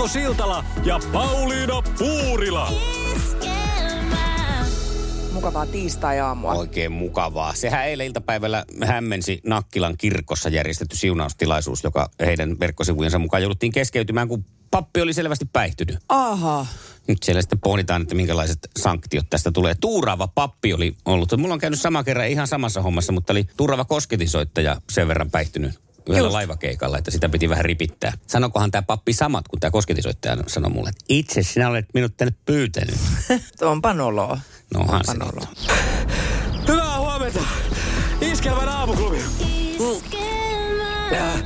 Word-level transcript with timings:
Mikko 0.00 0.12
Siltala 0.12 0.64
ja 0.84 1.00
Pauliina 1.12 1.82
Puurila. 1.98 2.72
Mukavaa 5.32 5.66
tiistai-aamua. 5.66 6.52
Oikein 6.52 6.92
mukavaa. 6.92 7.54
Sehän 7.54 7.86
eilen 7.86 8.06
iltapäivällä 8.06 8.64
hämmensi 8.84 9.40
Nakkilan 9.46 9.94
kirkossa 9.98 10.48
järjestetty 10.48 10.96
siunaustilaisuus, 10.96 11.84
joka 11.84 12.10
heidän 12.20 12.60
verkkosivujensa 12.60 13.18
mukaan 13.18 13.42
jouduttiin 13.42 13.72
keskeytymään, 13.72 14.28
kun 14.28 14.44
pappi 14.70 15.00
oli 15.00 15.12
selvästi 15.12 15.44
päihtynyt. 15.52 15.98
Aha. 16.08 16.66
Nyt 17.06 17.22
siellä 17.22 17.42
sitten 17.42 17.60
pohditaan, 17.60 18.02
että 18.02 18.14
minkälaiset 18.14 18.58
sanktiot 18.78 19.26
tästä 19.30 19.52
tulee. 19.52 19.74
Tuuraava 19.80 20.28
pappi 20.28 20.74
oli 20.74 20.94
ollut. 21.04 21.36
Mulla 21.36 21.54
on 21.54 21.60
käynyt 21.60 21.80
sama 21.80 22.04
kerran 22.04 22.28
ihan 22.28 22.46
samassa 22.46 22.82
hommassa, 22.82 23.12
mutta 23.12 23.32
oli 23.32 23.46
tuuraava 23.56 23.84
kosketinsoittaja 23.84 24.80
sen 24.90 25.08
verran 25.08 25.30
päihtynyt 25.30 25.89
yhdellä 26.10 26.26
Just. 26.26 26.32
laivakeikalla, 26.34 26.98
että 26.98 27.10
sitä 27.10 27.28
piti 27.28 27.48
vähän 27.48 27.64
ripittää. 27.64 28.12
Sanokohan 28.26 28.70
tämä 28.70 28.82
pappi 28.82 29.12
samat, 29.12 29.48
kun 29.48 29.60
tämä 29.60 29.70
kosketisoittaja 29.70 30.36
sanoi 30.46 30.70
mulle, 30.70 30.88
että 30.88 31.04
itse 31.08 31.42
sinä 31.42 31.68
olet 31.68 31.86
minut 31.94 32.16
tänne 32.16 32.34
pyytänyt. 32.46 32.94
Onpa 33.62 33.94
noloa. 33.94 34.40
No 34.74 34.80
onhan 34.80 35.04
se 35.04 35.10
Onpa 35.10 35.24
nyt. 35.24 35.34
noloa. 35.34 35.48
Hyvää 36.68 36.98
huomenta. 36.98 37.40
Iskelmän 38.20 38.68
aamuklubi. 38.68 39.18
Äh, 41.12 41.42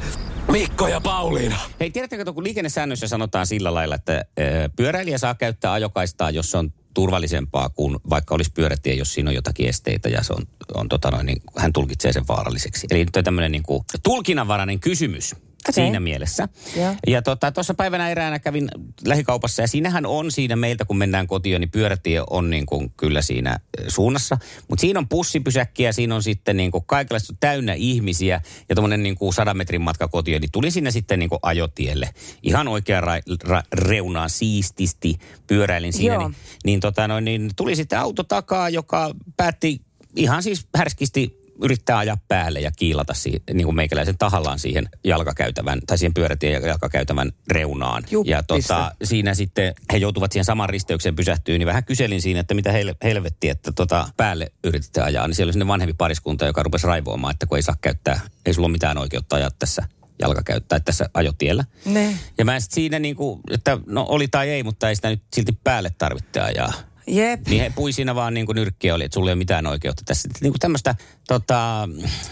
Mikko 0.50 0.88
ja 0.88 1.00
Pauliina. 1.00 1.56
Hei, 1.80 1.90
tiedättekö, 1.90 2.32
kun 2.32 2.44
liikennesäännöissä 2.44 3.08
sanotaan 3.08 3.46
sillä 3.46 3.74
lailla, 3.74 3.94
että 3.94 4.24
ö, 4.38 4.42
pyöräilijä 4.76 5.18
saa 5.18 5.34
käyttää 5.34 5.72
ajokaistaa, 5.72 6.30
jos 6.30 6.50
se 6.50 6.58
on 6.58 6.72
turvallisempaa 6.94 7.68
kuin 7.68 7.96
vaikka 8.10 8.34
olisi 8.34 8.52
pyörätie, 8.54 8.94
jos 8.94 9.14
siinä 9.14 9.30
on 9.30 9.34
jotakin 9.34 9.68
esteitä 9.68 10.08
ja 10.08 10.22
se 10.22 10.32
on, 10.32 10.46
on 10.74 10.88
tota 10.88 11.10
noin, 11.10 11.26
niin 11.26 11.42
hän 11.56 11.72
tulkitsee 11.72 12.12
sen 12.12 12.28
vaaralliseksi. 12.28 12.86
Eli 12.90 13.04
nyt 13.04 13.16
on 13.16 13.24
tämmöinen 13.24 13.52
niin 13.52 13.62
kuin 13.62 13.84
tulkinnanvarainen 14.02 14.80
kysymys. 14.80 15.36
Okei. 15.68 15.84
Siinä 15.84 16.00
mielessä. 16.00 16.48
Joo. 16.76 16.94
Ja 17.06 17.22
tuossa 17.22 17.50
tota, 17.52 17.74
päivänä 17.74 18.10
eräänä 18.10 18.38
kävin 18.38 18.68
lähikaupassa 19.04 19.62
ja 19.62 19.68
siinähän 19.68 20.06
on 20.06 20.30
siinä 20.30 20.56
meiltä, 20.56 20.84
kun 20.84 20.98
mennään 20.98 21.26
kotiin, 21.26 21.60
niin 21.60 21.70
pyörätie 21.70 22.22
on 22.30 22.50
niin 22.50 22.66
kuin 22.66 22.92
kyllä 22.96 23.22
siinä 23.22 23.58
ö, 23.80 23.90
suunnassa. 23.90 24.38
Mutta 24.68 24.80
siinä 24.80 24.98
on 24.98 25.08
pussipysäkkiä, 25.08 25.92
siinä 25.92 26.14
on 26.14 26.22
sitten 26.22 26.56
niin 26.56 26.70
kuin 26.70 26.84
kaikenlaista 26.86 27.34
täynnä 27.40 27.74
ihmisiä 27.74 28.40
ja 28.68 28.74
tuommoinen 28.74 29.02
niin 29.02 29.14
kuin 29.14 29.34
sadan 29.34 29.56
metrin 29.56 29.82
matka 29.82 30.08
kotiin, 30.08 30.40
niin 30.40 30.52
tuli 30.52 30.70
sinne 30.70 30.90
sitten 30.90 31.18
niin 31.18 31.30
kuin 31.30 31.40
ajotielle. 31.42 32.10
Ihan 32.42 32.68
oikea 32.68 33.00
ra- 33.00 33.48
ra- 33.48 33.66
reunaan 33.72 34.30
siististi 34.30 35.18
pyöräilin 35.46 35.92
siinä. 35.92 36.14
Joo. 36.14 36.28
Niin, 36.28 36.36
niin, 36.64 36.80
tota 36.80 37.08
noin, 37.08 37.24
niin 37.24 37.50
tuli 37.56 37.76
sitten 37.76 37.98
auto 37.98 38.24
takaa, 38.24 38.68
joka 38.68 39.14
päätti 39.36 39.80
ihan 40.16 40.42
siis 40.42 40.66
härskisti 40.76 41.43
yrittää 41.62 41.98
ajaa 41.98 42.16
päälle 42.28 42.60
ja 42.60 42.70
kiilata 42.70 43.14
si- 43.14 43.42
niin 43.52 43.64
kuin 43.64 43.76
meikäläisen 43.76 44.18
tahallaan 44.18 44.58
siihen 44.58 44.88
jalkakäytävän, 45.04 45.80
tai 45.86 45.98
siihen 45.98 46.14
pyörätien 46.14 46.62
jalkakäytävän 46.62 47.32
reunaan. 47.50 48.02
Juppista. 48.10 48.36
Ja 48.36 48.42
tota, 48.42 48.92
siinä 49.04 49.34
sitten 49.34 49.74
he 49.92 49.96
joutuvat 49.96 50.32
siihen 50.32 50.44
samaan 50.44 50.70
risteykseen 50.70 51.16
pysähtyä, 51.16 51.58
niin 51.58 51.66
vähän 51.66 51.84
kyselin 51.84 52.22
siinä, 52.22 52.40
että 52.40 52.54
mitä 52.54 52.72
hel- 52.72 52.94
helvettiä, 53.04 53.52
että 53.52 53.72
tota, 53.72 54.08
päälle 54.16 54.52
yritätte 54.64 55.02
ajaa. 55.02 55.26
Niin 55.28 55.34
siellä 55.34 55.48
oli 55.48 55.52
sinne 55.52 55.66
vanhempi 55.66 55.94
pariskunta, 55.98 56.46
joka 56.46 56.62
rupesi 56.62 56.86
raivoamaan, 56.86 57.30
että 57.32 57.46
kun 57.46 57.58
ei 57.58 57.62
saa 57.62 57.76
käyttää, 57.80 58.20
ei 58.46 58.54
sulla 58.54 58.66
ole 58.66 58.72
mitään 58.72 58.98
oikeutta 58.98 59.36
ajaa 59.36 59.50
tässä 59.58 59.82
jalkakäyttää 60.22 60.80
tässä 60.80 61.10
ajotiellä. 61.14 61.64
Ne. 61.84 62.18
Ja 62.38 62.44
mä 62.44 62.60
sitten 62.60 62.74
siinä 62.74 62.98
niin 62.98 63.16
kuin, 63.16 63.40
että 63.50 63.78
no 63.86 64.06
oli 64.08 64.28
tai 64.28 64.50
ei, 64.50 64.62
mutta 64.62 64.88
ei 64.88 64.96
sitä 64.96 65.08
nyt 65.08 65.22
silti 65.34 65.58
päälle 65.64 65.90
tarvitse 65.98 66.40
ajaa. 66.40 66.72
Jep. 67.06 67.48
Niin 67.48 67.62
he 67.62 67.72
pui 67.74 67.92
siinä 67.92 68.14
vaan 68.14 68.34
niin 68.34 68.46
kuin 68.46 68.56
nyrkkiä 68.56 68.94
oli, 68.94 69.04
että 69.04 69.14
sulla 69.14 69.30
ei 69.30 69.32
ole 69.32 69.38
mitään 69.38 69.66
oikeutta 69.66 70.02
tässä. 70.06 70.28
Niin 70.40 70.52
kuin 70.52 70.60
tämmöistä, 70.60 70.94
tota, 71.28 71.88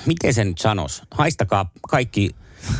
miten 0.06 0.34
se 0.34 0.44
nyt 0.44 0.58
sanois? 0.58 1.02
Haistakaa 1.10 1.70
kaikki 1.90 2.30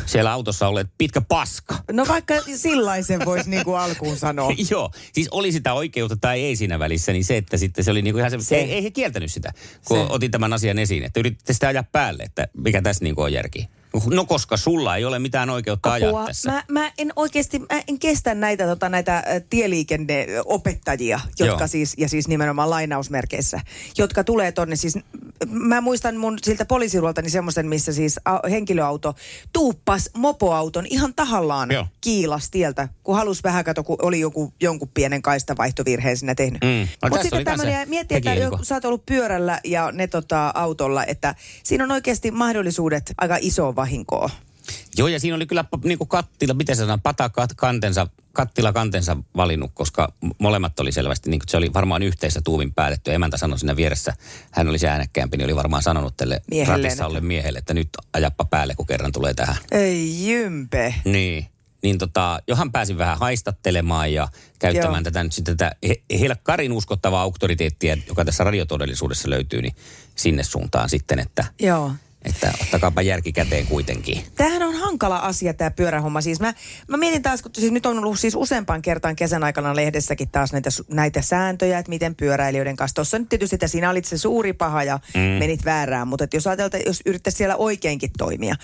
siellä 0.05 0.31
autossa 0.31 0.67
olleet 0.67 0.87
pitkä 0.97 1.21
paska. 1.21 1.75
No 1.91 2.07
vaikka 2.07 2.33
sillaisen 2.55 3.25
voisi 3.25 3.49
niinku 3.49 3.73
alkuun 3.73 4.17
sanoa. 4.17 4.51
Joo, 4.71 4.91
siis 5.13 5.27
oli 5.31 5.51
sitä 5.51 5.73
oikeutta 5.73 6.17
tai 6.21 6.41
ei 6.41 6.55
siinä 6.55 6.79
välissä, 6.79 7.11
niin 7.11 7.25
se, 7.25 7.37
että 7.37 7.57
sitten 7.57 7.83
se 7.83 7.91
oli 7.91 8.01
niin 8.01 8.13
kuin 8.13 8.19
ihan 8.19 8.31
se, 8.31 8.37
Se. 8.39 8.55
Ei, 8.55 8.71
ei 8.71 8.83
he 8.83 8.91
kieltänyt 8.91 9.31
sitä, 9.31 9.53
kun 9.85 9.97
Se. 9.97 10.05
otin 10.09 10.31
tämän 10.31 10.53
asian 10.53 10.79
esiin, 10.79 11.03
että 11.03 11.19
yritte 11.19 11.53
sitä 11.53 11.67
ajaa 11.67 11.83
päälle, 11.91 12.23
että 12.23 12.47
mikä 12.57 12.81
tässä 12.81 13.03
niin 13.03 13.15
kuin 13.15 13.25
on 13.25 13.33
järki. 13.33 13.69
No 14.05 14.25
koska 14.25 14.57
sulla 14.57 14.95
ei 14.95 15.05
ole 15.05 15.19
mitään 15.19 15.49
oikeutta 15.49 15.91
ajaa 15.91 16.09
Apua. 16.09 16.25
tässä. 16.25 16.51
Mä, 16.51 16.63
mä 16.69 16.91
en 16.97 17.13
oikeasti, 17.15 17.59
mä 17.59 17.81
en 17.87 17.99
kestä 17.99 18.35
näitä, 18.35 18.65
tota, 18.65 18.89
näitä 18.89 19.23
tieliikenneopettajia, 19.49 21.19
jotka 21.39 21.63
Joo. 21.63 21.67
siis, 21.67 21.93
ja 21.97 22.09
siis 22.09 22.27
nimenomaan 22.27 22.69
lainausmerkeissä, 22.69 23.59
jotka 23.97 24.23
tulee 24.23 24.51
tonne 24.51 24.75
siis, 24.75 24.97
mä 25.49 25.81
muistan 25.81 26.15
mun 26.15 26.37
siltä 26.41 26.65
poliisiruoltani 26.65 27.29
semmoisen, 27.29 27.67
missä 27.67 27.93
siis 27.93 28.19
a, 28.25 28.39
henkilöauto 28.49 29.15
tuuppas 29.53 30.09
mopoauton 30.17 30.85
ihan 30.89 31.13
tahallaan 31.15 31.71
Joo. 31.71 31.87
kiilas 32.01 32.49
tieltä, 32.51 32.87
kun 33.03 33.15
halus 33.15 33.43
vähän 33.43 33.63
kato, 33.63 33.83
kun 33.83 33.97
oli 34.01 34.19
joku, 34.19 34.53
jonkun 34.61 34.89
pienen 34.93 35.21
kaistavaihtovirheen 35.21 36.17
siinä 36.17 36.35
tehnyt. 36.35 36.61
Mm. 36.61 36.87
No 37.01 37.09
Mutta 37.09 37.21
sitten 37.21 37.45
tämmöinen, 37.45 37.89
miettii, 37.89 38.17
että 38.17 38.33
joku, 38.33 38.63
sä 38.63 38.75
oot 38.75 38.85
ollut 38.85 39.05
pyörällä 39.05 39.59
ja 39.63 39.91
ne 39.91 40.07
tota, 40.07 40.51
autolla, 40.55 41.05
että 41.05 41.35
siinä 41.63 41.83
on 41.83 41.91
oikeasti 41.91 42.31
mahdollisuudet 42.31 43.13
aika 43.17 43.37
isoon 43.41 43.75
vahinkoon. 43.83 44.29
Joo, 44.97 45.07
ja 45.07 45.19
siinä 45.19 45.35
oli 45.35 45.45
kyllä 45.45 45.65
niin 45.83 45.97
kuin 45.97 46.07
kattila, 46.07 46.53
miten 46.53 46.75
se 46.75 46.79
sanoo, 46.79 46.97
pata 47.03 47.29
kantensa, 47.55 48.07
kattila 48.33 48.73
kantensa 48.73 49.17
valinnut, 49.35 49.71
koska 49.73 50.13
molemmat 50.39 50.79
oli 50.79 50.91
selvästi, 50.91 51.29
niin 51.29 51.39
kuin 51.39 51.49
se 51.49 51.57
oli 51.57 51.73
varmaan 51.73 52.03
yhteistä 52.03 52.41
tuuvin 52.43 52.73
päätetty. 52.73 53.13
Emäntä 53.13 53.37
sanoi 53.37 53.59
siinä 53.59 53.75
vieressä, 53.75 54.13
hän 54.51 54.69
oli 54.69 54.79
se 54.79 54.87
äänekkäämpi, 54.87 55.37
niin 55.37 55.45
oli 55.45 55.55
varmaan 55.55 55.83
sanonut 55.83 56.17
tälle 56.17 56.41
ratissa 56.67 57.07
olle 57.07 57.21
miehelle, 57.21 57.59
että 57.59 57.73
nyt 57.73 57.89
ajappa 58.13 58.45
päälle, 58.45 58.75
kun 58.75 58.85
kerran 58.85 59.11
tulee 59.11 59.33
tähän. 59.33 59.55
Ei 59.71 60.27
jympe. 60.27 60.95
Niin. 61.05 61.47
Niin 61.83 61.97
tota, 61.97 62.39
johan 62.47 62.71
pääsin 62.71 62.97
vähän 62.97 63.19
haistattelemaan 63.19 64.13
ja 64.13 64.27
käyttämään 64.59 64.93
Joo. 64.93 65.03
tätä 65.03 65.23
nyt 65.23 65.33
sitten 65.33 65.57
tätä 65.57 65.75
He- 65.87 66.03
Helkkarin 66.19 66.71
uskottavaa 66.71 67.21
auktoriteettia, 67.21 67.97
joka 68.07 68.25
tässä 68.25 68.43
radiotodellisuudessa 68.43 69.29
löytyy, 69.29 69.61
niin 69.61 69.75
sinne 70.15 70.43
suuntaan 70.43 70.89
sitten, 70.89 71.19
että, 71.19 71.45
Joo. 71.59 71.91
Että 72.25 72.53
ottakaapa 72.61 73.01
järki 73.01 73.33
käteen 73.33 73.67
kuitenkin. 73.67 74.23
Tämähän 74.35 74.63
on 74.63 74.75
hankala 74.75 75.17
asia 75.17 75.53
tämä 75.53 75.71
pyörähomma. 75.71 76.21
Siis 76.21 76.39
mä, 76.39 76.53
mä 76.87 76.97
mietin 76.97 77.21
taas, 77.21 77.41
kun 77.41 77.51
siis 77.57 77.71
nyt 77.71 77.85
on 77.85 77.97
ollut 77.97 78.19
siis 78.19 78.35
useampaan 78.35 78.81
kertaan 78.81 79.15
kesän 79.15 79.43
aikana 79.43 79.75
lehdessäkin 79.75 80.29
taas 80.29 80.53
näitä, 80.53 80.69
näitä 80.89 81.21
sääntöjä, 81.21 81.79
että 81.79 81.89
miten 81.89 82.15
pyöräilijöiden 82.15 82.75
kanssa. 82.75 82.95
Tuossa 82.95 83.19
nyt 83.19 83.29
tietysti, 83.29 83.55
että 83.55 83.67
sinä 83.67 83.89
olit 83.89 84.05
se 84.05 84.17
suuri 84.17 84.53
paha 84.53 84.83
ja 84.83 84.99
mm. 85.13 85.19
menit 85.19 85.65
väärään, 85.65 86.07
mutta 86.07 86.23
että 86.23 86.37
jos 86.37 86.47
ajatellaan, 86.47 86.81
jos 86.85 87.01
yrittäisi 87.05 87.37
siellä 87.37 87.55
oikeinkin 87.55 88.11
toimia, 88.17 88.55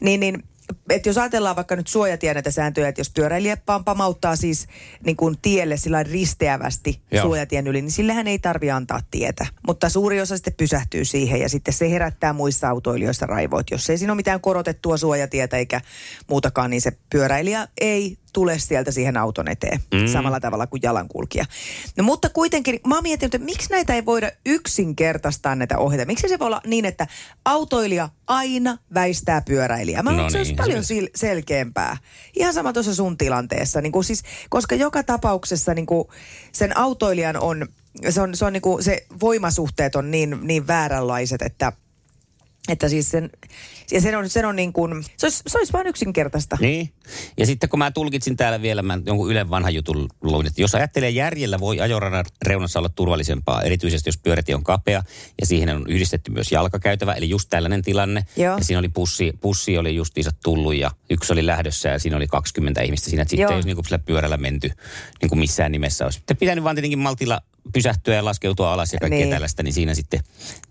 niin, 0.00 0.20
niin 0.20 0.42
että 0.90 1.08
jos 1.08 1.18
ajatellaan 1.18 1.56
vaikka 1.56 1.76
nyt 1.76 1.86
suojatien 1.86 2.34
näitä 2.34 2.50
sääntöjä, 2.50 2.88
että 2.88 3.00
jos 3.00 3.10
pyöräilijä 3.10 3.54
pam- 3.54 3.84
pamauttaa 3.84 4.36
siis 4.36 4.66
niin 5.04 5.16
kuin 5.16 5.38
tielle 5.42 5.76
sillä 5.76 6.02
risteävästi 6.02 7.00
Joo. 7.10 7.22
suojatien 7.22 7.66
yli, 7.66 7.82
niin 7.82 7.90
sillähän 7.90 8.26
ei 8.26 8.38
tarvi 8.38 8.70
antaa 8.70 9.00
tietä. 9.10 9.46
Mutta 9.66 9.88
suuri 9.88 10.20
osa 10.20 10.36
sitten 10.36 10.54
pysähtyy 10.56 11.04
siihen 11.04 11.40
ja 11.40 11.48
sitten 11.48 11.74
se 11.74 11.90
herättää 11.90 12.32
muissa 12.32 12.68
autoilijoissa 12.68 13.26
raivoit. 13.26 13.70
Jos 13.70 13.90
ei 13.90 13.98
siinä 13.98 14.12
ole 14.12 14.16
mitään 14.16 14.40
korotettua 14.40 14.96
suojatietä 14.96 15.56
eikä 15.56 15.80
muutakaan, 16.28 16.70
niin 16.70 16.80
se 16.80 16.92
pyöräilijä 17.10 17.68
ei 17.80 18.18
tule 18.32 18.58
sieltä 18.58 18.90
siihen 18.90 19.16
auton 19.16 19.48
eteen 19.48 19.80
mm. 19.94 20.06
samalla 20.06 20.40
tavalla 20.40 20.66
kuin 20.66 20.80
jalankulkija. 20.82 21.44
No 21.96 22.04
mutta 22.04 22.28
kuitenkin, 22.28 22.80
mä 22.86 22.94
oon 22.94 23.02
miettinyt, 23.02 23.34
että 23.34 23.44
miksi 23.44 23.70
näitä 23.70 23.94
ei 23.94 24.04
voida 24.04 24.30
yksinkertaistaa 24.46 25.54
näitä 25.54 25.78
ohjeita? 25.78 26.06
Miksi 26.06 26.28
se 26.28 26.38
voi 26.38 26.46
olla 26.46 26.60
niin, 26.66 26.84
että 26.84 27.06
autoilija 27.44 28.08
aina 28.26 28.78
väistää 28.94 29.40
pyöräilijää? 29.40 30.02
Mä 30.02 30.12
No 30.12 30.22
no 30.22 30.30
se 30.30 30.38
olisi 30.38 30.50
niin, 30.52 30.56
paljon 30.56 30.84
se- 30.84 30.94
sil- 30.94 31.10
selkeämpää. 31.14 31.96
Ihan 32.34 32.54
sama 32.54 32.72
tuossa 32.72 32.94
sun 32.94 33.18
tilanteessa. 33.18 33.80
Niin 33.80 33.92
kuin 33.92 34.04
siis, 34.04 34.22
koska 34.48 34.74
joka 34.74 35.02
tapauksessa 35.02 35.74
niin 35.74 35.86
kuin 35.86 36.08
sen 36.52 36.76
autoilijan 36.76 37.36
on, 37.36 37.66
se, 38.10 38.20
on, 38.20 38.36
se, 38.36 38.44
on 38.44 38.52
niin 38.52 38.62
kuin, 38.62 38.82
se 38.82 39.06
voimasuhteet 39.20 39.96
on 39.96 40.10
niin, 40.10 40.38
niin 40.42 40.66
vääränlaiset, 40.66 41.42
että 41.42 41.72
että 42.68 42.88
siis 42.88 43.10
sen, 43.10 43.30
ja 43.90 44.00
sen 44.00 44.18
on, 44.18 44.28
sen 44.28 44.44
on 44.44 44.56
niin 44.56 44.72
kuin, 44.72 45.04
se 45.16 45.26
olisi, 45.26 45.42
se 45.46 45.58
olisi 45.58 45.72
vain 45.72 45.86
yksinkertaista. 45.86 46.58
Niin. 46.60 46.92
Ja 47.38 47.46
sitten 47.46 47.68
kun 47.68 47.78
mä 47.78 47.90
tulkitsin 47.90 48.36
täällä 48.36 48.62
vielä, 48.62 48.82
mä 48.82 48.98
jonkun 49.06 49.30
Ylen 49.30 49.50
vanha 49.50 49.70
jutun 49.70 50.08
luin, 50.22 50.46
että 50.46 50.60
jos 50.60 50.74
ajattelee 50.74 51.10
järjellä, 51.10 51.60
voi 51.60 51.80
ajoradan 51.80 52.24
reunassa 52.46 52.78
olla 52.78 52.88
turvallisempaa, 52.88 53.62
erityisesti 53.62 54.08
jos 54.08 54.18
pyörätie 54.18 54.54
on 54.54 54.64
kapea 54.64 55.02
ja 55.40 55.46
siihen 55.46 55.76
on 55.76 55.84
yhdistetty 55.88 56.30
myös 56.30 56.52
jalkakäytävä, 56.52 57.12
eli 57.12 57.28
just 57.28 57.50
tällainen 57.50 57.82
tilanne. 57.82 58.24
Joo. 58.36 58.56
Ja 58.58 58.64
siinä 58.64 58.78
oli 58.78 58.88
pussi, 58.88 59.32
pussi 59.40 59.78
oli 59.78 59.94
justiinsa 59.94 60.30
tullut 60.44 60.74
ja 60.74 60.90
yksi 61.10 61.32
oli 61.32 61.46
lähdössä 61.46 61.88
ja 61.88 61.98
siinä 61.98 62.16
oli 62.16 62.26
20 62.26 62.82
ihmistä 62.82 63.10
siinä. 63.10 63.22
Että 63.22 63.30
sitten 63.30 63.42
Joo. 63.42 63.50
ei 63.50 63.54
olisi 63.54 63.68
niin 63.68 63.76
kuin 63.76 63.84
sillä 63.84 63.98
pyörällä 63.98 64.36
menty 64.36 64.70
niin 65.22 65.28
kuin 65.28 65.38
missään 65.38 65.72
nimessä 65.72 66.04
olisi. 66.04 66.16
Sitten 66.16 66.36
pitänyt 66.36 66.64
vaan 66.64 66.76
tietenkin 66.76 66.98
maltilla 66.98 67.40
pysähtyä 67.72 68.14
ja 68.14 68.24
laskeutua 68.24 68.72
alas 68.72 68.92
ja 68.92 68.98
kaikkea 68.98 69.18
niin. 69.18 69.30
tällaista, 69.30 69.62
niin 69.62 69.74
siinä 69.74 69.94
sitten 69.94 70.20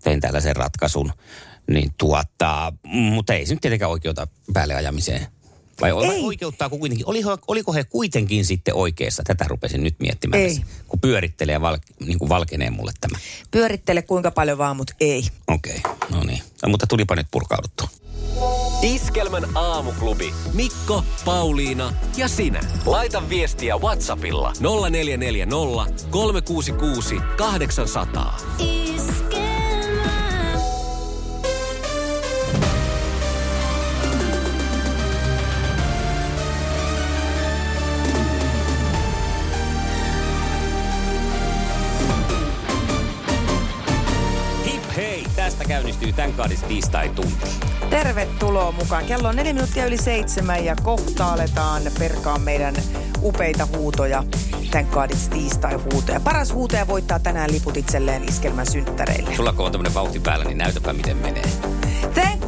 tein 0.02 0.20
tällaisen 0.20 0.56
ratkaisun. 0.56 1.12
Niin 1.70 1.90
tuota, 1.98 2.72
mutta 3.12 3.34
ei 3.34 3.46
se 3.46 3.54
nyt 3.54 3.60
tietenkään 3.60 3.90
oikeuta 3.90 4.26
päälle 4.52 4.74
ajamiseen. 4.74 5.26
Vai, 5.80 5.90
Ei. 5.90 6.24
oikeuttaako 6.24 6.78
kuitenkin? 6.78 7.08
Oliko, 7.08 7.38
oliko 7.48 7.72
he 7.72 7.84
kuitenkin 7.84 8.44
sitten 8.44 8.74
oikeassa? 8.74 9.22
Tätä 9.26 9.44
rupesin 9.48 9.82
nyt 9.82 9.94
miettimään. 9.98 10.42
Ei. 10.42 10.48
tässä, 10.48 10.62
Kun 10.88 11.00
pyörittelee 11.00 11.52
ja 11.52 11.60
val, 11.60 11.78
niin 12.00 12.18
kuin 12.18 12.28
valkenee 12.28 12.70
mulle 12.70 12.92
tämä. 13.00 13.18
Pyörittele 13.50 14.02
kuinka 14.02 14.30
paljon 14.30 14.58
vaan, 14.58 14.76
mutta 14.76 14.94
ei. 15.00 15.24
Okei, 15.48 15.80
okay. 15.84 16.18
no 16.18 16.24
niin. 16.24 16.42
No, 16.62 16.68
mutta 16.68 16.86
tulipa 16.86 17.16
nyt 17.16 17.26
purkauduttua. 17.30 17.88
Iskelmän 18.82 19.56
aamuklubi. 19.56 20.34
Mikko, 20.52 21.04
Pauliina 21.24 21.92
ja 22.16 22.28
sinä. 22.28 22.60
Laita 22.86 23.28
viestiä 23.28 23.76
Whatsappilla 23.76 24.52
0440 24.60 25.56
366 26.10 27.16
800. 27.36 28.36
Hip 28.60 29.31
käynnistyy 45.72 46.12
tämän 46.12 46.32
kaadis 46.32 46.62
tiistai 46.62 47.08
tunti. 47.08 47.46
Tervetuloa 47.90 48.72
mukaan. 48.72 49.04
Kello 49.04 49.28
on 49.28 49.36
neljä 49.36 49.52
minuuttia 49.52 49.86
yli 49.86 49.96
seitsemän 49.96 50.64
ja 50.64 50.76
kohta 50.82 51.32
aletaan 51.32 51.82
perkaa 51.98 52.38
meidän 52.38 52.74
upeita 53.22 53.68
huutoja. 53.76 54.24
Thank 54.70 54.90
God 54.90 55.10
it's 55.10 55.30
tiistai 55.30 55.74
huutoja. 55.74 56.20
Paras 56.20 56.52
huutoja 56.52 56.86
voittaa 56.86 57.18
tänään 57.18 57.52
liput 57.52 57.76
itselleen 57.76 58.24
iskelmän 58.24 58.66
synttäreille. 58.66 59.36
Sulla 59.36 59.52
kun 59.52 59.66
on 59.66 59.72
tämmönen 59.72 59.94
vauhti 59.94 60.20
päällä, 60.20 60.44
niin 60.44 60.58
näytäpä 60.58 60.92
miten 60.92 61.16
menee. 61.16 61.44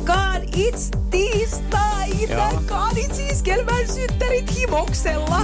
God 0.07 0.24
it's 0.55 0.91
tiistai! 1.11 2.11
God 2.67 2.97
it's 2.97 3.33
iskelmän 3.33 3.89
synttärit 3.89 4.57
himoksella. 4.57 5.39
0440366800 5.39 5.43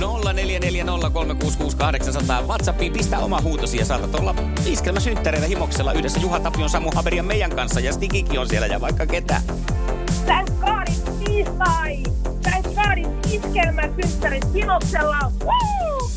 WhatsAppiin 2.46 2.92
pistä 2.92 3.18
oma 3.18 3.40
huutosi 3.40 3.78
ja 3.78 3.84
saatat 3.84 4.14
olla 4.14 4.34
iskelmä 4.66 5.00
synttäreillä 5.00 5.48
himoksella 5.48 5.92
yhdessä 5.92 6.20
Juha 6.20 6.40
Tapion, 6.40 6.70
Samu 6.70 6.90
Haverian 6.94 7.26
meidän 7.26 7.50
kanssa 7.50 7.80
ja 7.80 7.92
Stikikin 7.92 8.40
on 8.40 8.48
siellä 8.48 8.66
ja 8.66 8.80
vaikka 8.80 9.06
ketä. 9.06 9.42
Thank 10.26 10.48
God 10.60 10.88
it's 10.88 11.10
tiistai! 11.24 12.02
Thank 12.42 12.66
God 12.66 12.98
it's 12.98 13.34
iskelmäsynttärit 13.34 14.54
himoksella! 14.54 15.32
Woo! 15.44 16.08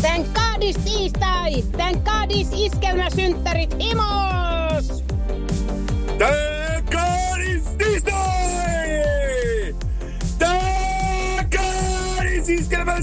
Thank 0.00 0.26
God 0.26 0.62
it's 0.62 0.80
tiistai! 0.84 1.62
Thank 1.62 2.04
God 2.04 2.30
it's 2.30 2.48
iskelmäsynttärit 2.52 3.74
himos! 3.80 5.04
Thank 6.18 6.57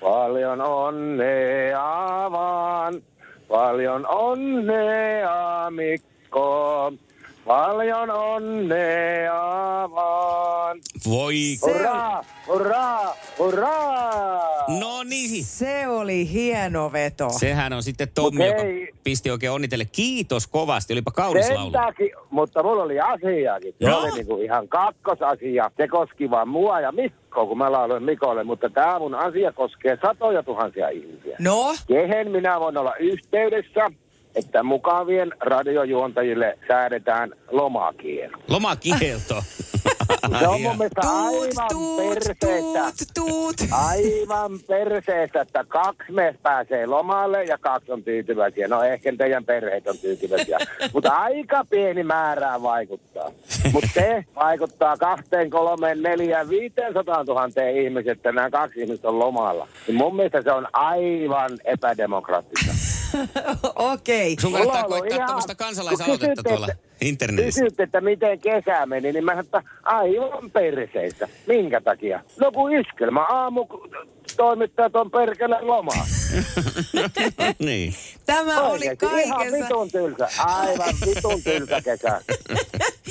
paljon 0.00 0.60
onnea 0.60 2.30
vaan, 2.32 3.02
paljon 3.48 4.06
onnea 4.08 5.70
Mikko, 5.70 6.92
paljon 7.46 8.10
onnea 8.10 9.34
vaan. 9.90 10.78
Voi. 11.10 11.34
Hurraa, 11.62 12.24
hurraa, 12.46 13.14
hurraa! 13.38 14.44
No 14.80 15.02
niin. 15.04 15.44
Se 15.44 15.88
oli 15.88 16.32
hieno 16.32 16.92
veto. 16.92 17.28
Sehän 17.30 17.72
on 17.72 17.82
sitten 17.82 18.08
Tommi, 18.14 18.38
Mut 18.38 18.46
joka 18.46 18.62
ei- 18.62 18.92
pisti 19.04 19.30
oikein 19.30 19.52
onnitelle. 19.52 19.84
Kiitos 19.84 20.46
kovasti, 20.46 20.92
olipa 20.92 21.10
kaunis 21.10 21.46
Sen 21.46 21.56
laulu. 21.56 21.70
takia, 21.70 22.16
mutta 22.30 22.62
mulla 22.62 22.82
oli 22.82 23.00
asiakin. 23.00 23.74
Se 23.84 23.94
oli 23.94 24.10
niinku 24.10 24.36
ihan 24.42 24.68
kakkosasia. 24.68 25.70
Se 25.76 25.88
koski 25.88 26.30
vaan 26.30 26.48
mua 26.48 26.80
ja 26.80 26.92
Mikko, 26.92 27.46
kun 27.46 27.58
mä 27.58 27.72
lauloin 27.72 28.02
Mikolle. 28.02 28.44
Mutta 28.44 28.70
tämä 28.70 28.98
mun 28.98 29.14
asia 29.14 29.52
koskee 29.52 29.98
satoja 30.02 30.42
tuhansia 30.42 30.88
ihmisiä. 30.88 31.36
No, 31.38 31.74
Kehen 31.88 32.30
minä 32.30 32.60
voin 32.60 32.76
olla 32.76 32.94
yhteydessä, 33.00 33.90
että 34.34 34.62
mukavien 34.62 35.32
radiojuontajille 35.40 36.58
säädetään 36.68 37.32
lomakielo. 37.50 38.36
Lomakielto. 38.48 39.34
Se 40.38 40.48
on 40.48 40.62
mun 40.62 40.76
mielestä 40.78 41.00
tuut, 41.00 41.14
aivan 41.14 41.68
tuut, 41.70 41.96
perseestä. 41.96 42.92
tuut, 43.14 43.54
tuut. 43.58 43.68
Aivan 43.70 44.52
perseestä, 44.68 45.40
että 45.40 45.64
kaksi 45.68 46.12
mies 46.12 46.36
pääsee 46.42 46.86
lomalle 46.86 47.44
ja 47.44 47.58
kaksi 47.58 47.92
on 47.92 48.02
tyytyväisiä. 48.02 48.68
No 48.68 48.82
ehkä 48.82 49.12
teidän 49.18 49.44
perheet 49.44 49.86
on 49.86 49.98
tyytyväisiä. 49.98 50.58
Mutta 50.94 51.12
aika 51.12 51.64
pieni 51.70 52.04
määrää 52.04 52.62
vaikuttaa. 52.62 53.30
Mutta 53.72 53.90
se 53.94 54.24
vaikuttaa 54.34 54.96
kahteen, 54.96 55.50
kolmeen, 55.50 56.02
neljään, 56.02 56.48
viiteen 56.48 56.94
tuhanteen 57.26 57.76
ihmisiä, 57.76 58.12
että 58.12 58.32
nämä 58.32 58.50
kaksi 58.50 58.80
ihmistä 58.80 59.08
on 59.08 59.18
lomalla. 59.18 59.68
Niin 59.86 59.96
mun 59.96 60.16
mielestä 60.16 60.42
se 60.42 60.52
on 60.52 60.68
aivan 60.72 61.50
epädemokraattista. 61.64 62.72
Okei. 63.92 64.36
Sun 64.40 64.50
Mulla 64.50 64.64
kannattaa 64.64 64.84
on 64.86 64.92
ollut 64.92 64.98
koittaa 65.08 65.26
ihan- 65.28 65.42
kun 65.46 65.56
kansalaisaloitetta 65.56 66.28
kysytte, 66.28 66.50
tuolla 66.50 66.66
että- 66.70 66.84
internetissä. 67.00 67.60
Kysyt, 67.62 67.80
että 67.80 68.00
miten 68.00 68.40
kesä 68.40 68.86
meni, 68.86 69.12
niin 69.12 69.24
mä 69.24 69.30
sanoin, 69.32 69.44
että 69.46 69.62
aivan 69.82 70.50
perseistä. 70.50 71.28
Minkä 71.46 71.80
takia? 71.80 72.20
No 72.40 72.52
kun 72.52 72.72
iskelmä 72.74 73.20
aamu 73.24 73.66
toimittajat 74.36 74.96
on 74.96 75.10
perkele 75.10 75.60
lomaa. 75.60 76.06
niin. 77.58 77.94
Tämä 78.26 78.60
oli 78.62 78.72
Oikeesti 78.72 79.06
ihan 79.24 79.38
kaikessa. 79.38 79.64
vitun 79.64 79.90
tylsä. 79.90 80.28
Aivan 80.38 80.94
vitun 81.06 81.42
tylsä 81.42 81.80
kesä. 81.80 82.20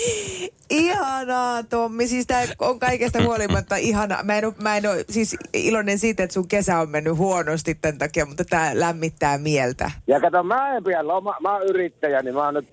Ihanaa, 0.69 1.63
Tommi. 1.63 2.07
Siis 2.07 2.27
tää 2.27 2.43
on 2.59 2.79
kaikesta 2.79 3.23
huolimatta 3.23 3.75
ihana. 3.75 4.17
Mä 4.23 4.37
en, 4.37 4.45
oo, 4.45 4.53
mä 4.61 4.77
en 4.77 4.89
ole 4.89 5.05
siis 5.09 5.37
iloinen 5.53 5.99
siitä, 5.99 6.23
että 6.23 6.33
sun 6.33 6.47
kesä 6.47 6.79
on 6.79 6.89
mennyt 6.89 7.17
huonosti 7.17 7.75
tämän 7.75 7.97
takia, 7.97 8.25
mutta 8.25 8.45
tää 8.45 8.79
lämmittää 8.79 9.37
mieltä. 9.37 9.91
Ja 10.07 10.19
kato, 10.19 10.43
mä 10.43 10.75
en 10.75 10.83
pidä 10.83 11.07
loma, 11.07 11.35
mä 11.41 11.53
oon 11.53 11.63
yrittäjä, 11.63 12.21
niin 12.21 12.35
mä 12.35 12.45
oon 12.45 12.53
nyt, 12.53 12.67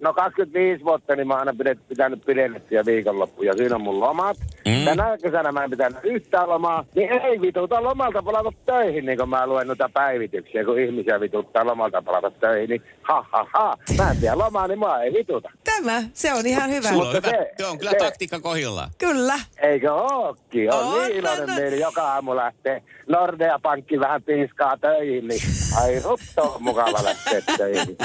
no 0.00 0.14
25 0.14 0.84
vuotta, 0.84 1.16
niin 1.16 1.28
mä 1.28 1.34
oon 1.34 1.40
aina 1.40 1.54
pidet, 1.58 1.88
pitänyt 1.88 2.24
pidennettyjä 2.26 2.86
viikonloppuja. 2.86 3.52
Siinä 3.56 3.74
on 3.74 3.82
mun 3.82 4.00
lomat. 4.00 4.36
Mm. 4.66 4.84
Tänä 4.84 5.18
kesänä 5.22 5.52
mä 5.52 5.64
en 5.64 5.70
pitänyt 5.70 5.98
yhtään 6.04 6.48
lomaa. 6.48 6.84
Niin 6.94 7.12
ei 7.12 7.40
vituta 7.40 7.82
lomalta 7.82 8.22
palata 8.22 8.52
töihin, 8.66 9.06
niin 9.06 9.18
kun 9.18 9.28
mä 9.28 9.46
luen 9.46 9.66
noita 9.66 9.90
päivityksiä, 9.94 10.64
kun 10.64 10.78
ihmisiä 10.80 11.20
vituttaa 11.20 11.66
lomalta 11.66 12.02
palata 12.02 12.30
töihin. 12.30 12.70
Niin 12.70 12.82
ha 13.02 13.26
ha 13.32 13.46
ha, 13.54 13.76
mä 13.98 14.10
en 14.10 14.16
pidä 14.16 14.38
lomaa, 14.38 14.66
niin 14.66 14.78
mä 14.78 15.02
ei 15.02 15.12
vituta. 15.12 15.50
Tämä, 15.64 16.02
se 16.12 16.34
on 16.34 16.46
ihan 16.50 16.70
hyvä. 16.70 16.88
Sulla 16.88 17.08
on 17.08 17.14
Mutta 17.14 17.28
hyvä. 17.28 17.42
se- 17.44 17.52
Tuo 17.62 17.70
on 17.70 17.78
kyllä 17.78 17.90
se- 17.90 17.96
taktiikka 17.96 18.40
kohdillaan. 18.40 18.90
Kyllä. 18.98 19.40
Eikö 19.62 19.92
ookin? 19.94 20.74
On, 20.74 20.84
On, 20.84 21.02
niin 21.02 21.16
iloinen 21.16 21.50
on. 21.50 21.56
mieli. 21.56 21.80
Joka 21.80 22.02
aamu 22.02 22.36
lähtee 22.36 22.82
Nordea 23.08 23.58
Pankki 23.58 24.00
vähän 24.00 24.22
piiskaa 24.22 24.76
töihin, 24.76 25.28
niin 25.28 25.40
ai 25.82 26.00
rutto 26.00 26.42
on 26.42 26.62
mukava 26.62 27.04
lähteä 27.04 27.42
töihin. 27.56 27.96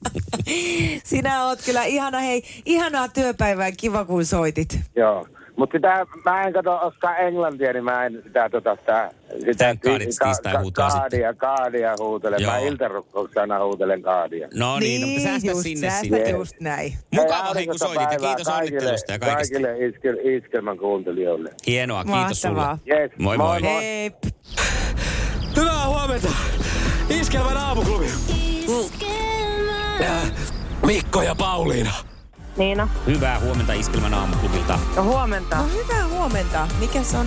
Sinä 1.04 1.44
oot 1.44 1.58
kyllä 1.64 1.84
ihana. 1.84 2.18
Hei, 2.18 2.42
ihanaa 2.64 3.08
työpäivää. 3.08 3.72
Kiva, 3.72 4.04
kun 4.04 4.24
soitit. 4.24 4.80
Joo. 4.96 5.26
Mutta 5.60 5.78
sitä, 5.78 6.06
mä 6.24 6.42
en 6.42 6.52
kato 6.52 6.78
oskaa 6.82 7.16
englantia, 7.16 7.72
niin 7.72 7.84
mä 7.84 8.06
en 8.06 8.20
sitä 8.24 8.48
tota 8.50 8.76
sitä... 8.76 9.10
sitä 9.40 9.64
Thank 9.64 9.82
God 9.82 10.00
it's 10.00 10.24
tiistai 10.24 10.62
huutoa 10.62 10.90
sitten. 10.90 11.10
Kaadia, 11.10 11.34
kaadia 11.34 11.94
huutelen. 11.98 12.46
Mä 12.46 12.58
Joo. 12.58 12.66
iltarukkouksena 12.66 13.42
aina 13.42 13.64
huutelen 13.64 14.02
kaadia. 14.02 14.48
No 14.54 14.78
niin, 14.78 15.00
no, 15.00 15.06
mutta 15.06 15.22
säästä 15.22 15.50
just, 15.50 15.62
sinne 15.62 15.90
säästä 15.90 16.16
sitten. 16.16 16.30
just 16.30 16.60
näin. 16.60 16.94
Mukava 17.14 17.34
Hei, 17.34 17.38
hei, 17.38 17.38
kun 17.38 17.46
aurinkoista 17.46 17.86
soitit 17.86 18.12
ja 18.12 18.18
kiitos 18.18 18.48
onnittelusta 18.48 19.12
ja 19.12 19.18
kaikesta. 19.18 19.54
Kaikille 19.54 19.86
iskel, 19.86 20.16
iskelmän 20.36 20.78
kuuntelijoille. 20.78 21.50
Hienoa, 21.66 22.04
kiitos 22.04 22.44
Mahtavaa. 22.44 22.76
sulle. 22.76 23.00
Yes. 23.00 23.10
Moi 23.18 23.38
moi. 23.38 23.62
Hei. 23.62 24.10
Hyvää 25.56 25.86
huomenta. 25.86 26.28
Iskelmän 27.10 27.56
aamuklubi. 27.56 28.06
Äh, 30.02 30.32
Mikko 30.86 31.22
ja 31.22 31.34
Pauliina. 31.34 32.09
Niina. 32.56 32.88
Hyvää 33.06 33.40
huomenta 33.40 33.72
Iskelmän 33.72 34.14
aamuklubilta. 34.14 34.78
No 34.96 35.02
huomenta. 35.02 35.56
No 35.56 35.64
hyvää 35.68 36.08
huomenta. 36.08 36.68
Mikäs 36.78 37.14
on 37.14 37.26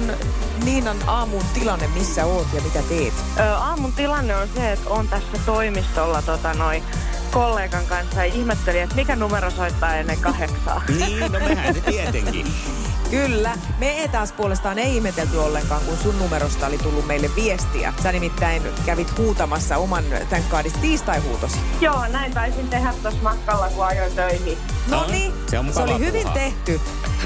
Niinan 0.65 0.97
aamun 1.07 1.41
tilanne, 1.53 1.87
missä 1.87 2.25
oot 2.25 2.47
ja 2.53 2.61
mitä 2.61 2.79
teet? 2.89 3.13
Ö, 3.39 3.55
aamun 3.55 3.93
tilanne 3.93 4.35
on 4.35 4.47
se, 4.55 4.71
että 4.71 4.89
on 4.89 5.07
tässä 5.07 5.37
toimistolla 5.45 6.21
tota, 6.21 6.53
noi, 6.53 6.83
kollegan 7.31 7.85
kanssa 7.85 8.25
ja 8.25 8.33
ihmettelin, 8.33 8.81
että 8.83 8.95
mikä 8.95 9.15
numero 9.15 9.51
soittaa 9.51 9.95
ennen 9.95 10.19
kahdeksaa. 10.19 10.81
Niin, 10.99 11.19
no 11.31 11.39
mehän 11.39 11.73
se 11.73 11.81
tietenkin. 11.81 12.47
Kyllä. 13.13 13.57
Me 13.79 13.89
ei 13.89 14.07
taas 14.07 14.31
puolestaan 14.31 14.79
ei 14.79 14.95
ihmetelty 14.95 15.37
ollenkaan, 15.37 15.81
kun 15.85 15.97
sun 15.97 16.19
numerosta 16.19 16.67
oli 16.67 16.77
tullut 16.77 17.07
meille 17.07 17.29
viestiä. 17.35 17.93
Sä 18.03 18.11
nimittäin 18.11 18.63
kävit 18.85 19.17
huutamassa 19.17 19.77
oman 19.77 20.03
Thank 20.29 20.45
Godis 20.51 20.73
tiistai-huutosi. 20.73 21.59
Joo, 21.81 22.07
näin 22.07 22.33
taisin 22.33 22.69
tehdä 22.69 22.93
tuossa 23.01 23.21
matkalla, 23.23 23.69
kun 23.69 23.85
ajoin 23.85 24.15
töihin. 24.15 24.57
No 24.87 25.05
niin, 25.11 25.33
se 25.49 25.59
on 25.59 25.73
se 25.73 25.81
oli 25.81 25.99
hyvin 25.99 26.27
tehty. 26.33 26.81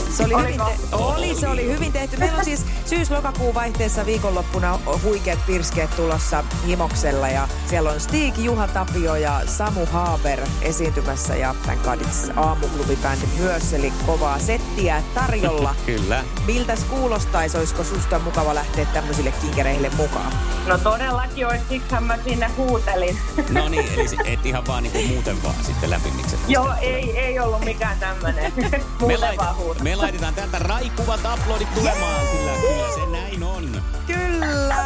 Se 0.10 0.24
oli, 0.24 0.34
hyvin 0.42 0.58
te- 0.66 0.96
oli, 0.96 1.36
se 1.36 1.48
oli 1.48 1.66
hyvin 1.74 1.94
tehty. 1.94 2.18
Meillä 2.18 2.38
on 2.38 2.46
siis 2.46 2.66
syys-lokakuun 2.86 3.54
vaihteessa 3.54 4.06
viikonloppuna 4.06 4.80
huikeat 5.04 5.40
pirskeet 5.46 5.96
tulossa 5.96 6.44
Himoksella 6.68 7.28
ja 7.30 7.48
siellä 7.70 7.90
on 7.90 8.00
Stig, 8.00 8.38
Juha 8.38 8.68
Tapio 8.68 9.16
ja 9.16 9.42
Samu 9.46 9.86
Haaber 9.86 10.40
esiintymässä 10.62 11.36
ja 11.36 11.56
Thank 11.64 11.84
God 11.84 12.00
It's 12.02 12.40
aamuklubibändi 12.40 13.26
myös, 13.40 13.74
eli 13.74 13.94
kovaa 14.06 14.40
settiä 14.40 15.04
tarjolla. 15.16 15.76
Kyllä. 15.86 16.24
Miltäs 16.46 16.84
kuulostaisi, 16.84 17.58
olisiko 17.58 17.84
susta 17.84 18.20
mukava 18.20 18.56
lähteä 18.56 18.86
tämmöisille 18.86 19.34
kinkereille 19.42 19.92
mukaan? 19.98 20.34
No 20.66 20.78
todellakin 20.78 21.48
olisi, 21.48 21.64
siksihän 21.70 22.04
mä 22.04 22.18
sinne 22.24 22.48
huutelin. 22.58 23.18
No 23.50 23.68
niin, 23.70 23.86
eli 23.94 24.08
et 24.26 24.46
ihan 24.46 24.68
vaan 24.68 24.84
niinku 24.84 25.02
muuten 25.14 25.44
vaan 25.44 25.56
sitten 25.66 25.90
lämpimikset. 25.90 26.40
Joo, 26.48 26.74
ei, 26.82 27.18
ei 27.20 27.40
ollut 27.40 27.66
mikään 27.66 28.00
tämmönen. 28.00 28.54
Me, 28.72 28.82
Muuten 29.00 29.22
laita, 29.22 29.44
vaan 29.44 29.56
huutelin. 29.56 29.84
Laitetaan 29.98 30.34
täältä 30.34 30.60
raikuvat 30.60 31.26
aplodit 31.26 31.74
tulemaan, 31.76 32.28
sillä 32.32 32.52
kyllä 32.52 32.94
se 32.96 33.12
näin 33.12 33.44
on. 33.44 33.82
Kyllä! 34.08 34.86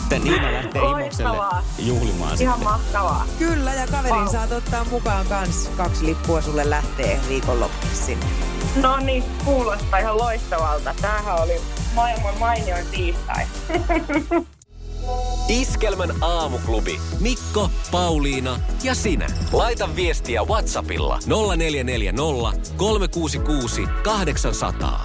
Sitten 0.00 0.24
Niina 0.24 0.52
lähtee 0.52 0.82
Imokselle 0.82 1.36
juhlimaan 1.78 2.22
Ihan 2.22 2.36
sitten. 2.36 2.64
mahtavaa. 2.64 3.26
Kyllä, 3.38 3.74
ja 3.74 3.86
kaverin 3.86 4.16
Vau. 4.24 4.32
saat 4.32 4.52
ottaa 4.52 4.84
mukaan 4.84 5.26
kans 5.26 5.70
kaksi 5.76 6.06
lippua 6.06 6.40
sulle 6.42 6.70
lähtee 6.70 7.20
viikonloppuun 7.28 7.94
sinne. 7.94 8.26
No 8.76 8.96
niin, 8.96 9.24
kuulostaa 9.44 9.98
ihan 9.98 10.18
loistavalta. 10.18 10.94
Tämähän 11.00 11.42
oli 11.42 11.60
maailman 11.94 12.38
mainioin 12.38 12.86
tiistai. 12.86 13.44
Iskelmän 15.50 16.22
aamuklubi. 16.22 17.00
Mikko, 17.20 17.70
Pauliina 17.90 18.60
ja 18.82 18.94
sinä. 18.94 19.26
Laita 19.52 19.96
viestiä 19.96 20.44
Whatsappilla 20.44 21.18
0440 21.26 22.68
366 22.76 23.82
800. 24.02 25.04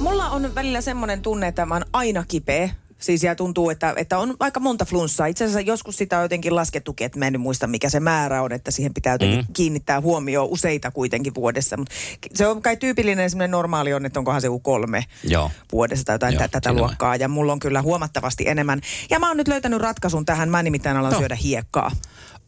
Mulla 0.00 0.30
on 0.30 0.54
välillä 0.54 0.80
semmoinen 0.80 1.22
tunne, 1.22 1.48
että 1.48 1.66
mä 1.66 1.74
oon 1.74 1.84
aina 1.92 2.24
kipeä. 2.28 2.70
Siis 2.98 3.22
ja 3.22 3.34
tuntuu, 3.34 3.70
että, 3.70 3.94
että 3.96 4.18
on 4.18 4.34
aika 4.40 4.60
monta 4.60 4.84
flunssaa. 4.84 5.26
Itse 5.26 5.44
asiassa 5.44 5.60
joskus 5.60 5.96
sitä 5.96 6.16
on 6.16 6.24
jotenkin 6.24 6.56
laskettukin, 6.56 7.04
että 7.04 7.18
mä 7.18 7.26
en 7.26 7.40
muista 7.40 7.66
mikä 7.66 7.90
se 7.90 8.00
määrä 8.00 8.42
on, 8.42 8.52
että 8.52 8.70
siihen 8.70 8.94
pitää 8.94 9.14
jotenkin 9.14 9.38
mm. 9.40 9.52
kiinnittää 9.52 10.00
huomioon 10.00 10.48
useita 10.48 10.90
kuitenkin 10.90 11.34
vuodessa. 11.34 11.76
Mutta 11.76 11.94
se 12.34 12.46
on 12.46 12.62
kai 12.62 12.76
tyypillinen 12.76 13.30
semmoinen 13.30 13.50
normaali 13.50 13.94
on, 13.94 14.06
että 14.06 14.20
onkohan 14.20 14.40
se 14.40 14.46
joku 14.46 14.60
kolme 14.60 15.04
Joo. 15.24 15.50
vuodessa 15.72 16.04
tai 16.04 16.14
jotain 16.14 16.34
Joo, 16.34 16.38
tä- 16.42 16.48
tätä 16.48 16.70
siinä 16.70 16.80
luokkaa. 16.82 17.16
Ja 17.16 17.28
mulla 17.28 17.52
on 17.52 17.58
kyllä 17.58 17.82
huomattavasti 17.82 18.48
enemmän. 18.48 18.80
Ja 19.10 19.18
mä 19.18 19.28
oon 19.28 19.36
nyt 19.36 19.48
löytänyt 19.48 19.80
ratkaisun 19.80 20.24
tähän. 20.24 20.48
Mä 20.48 20.62
nimittäin 20.62 20.96
alan 20.96 21.12
No. 21.12 21.18
syödä 21.18 21.34
hiekkaa. 21.34 21.90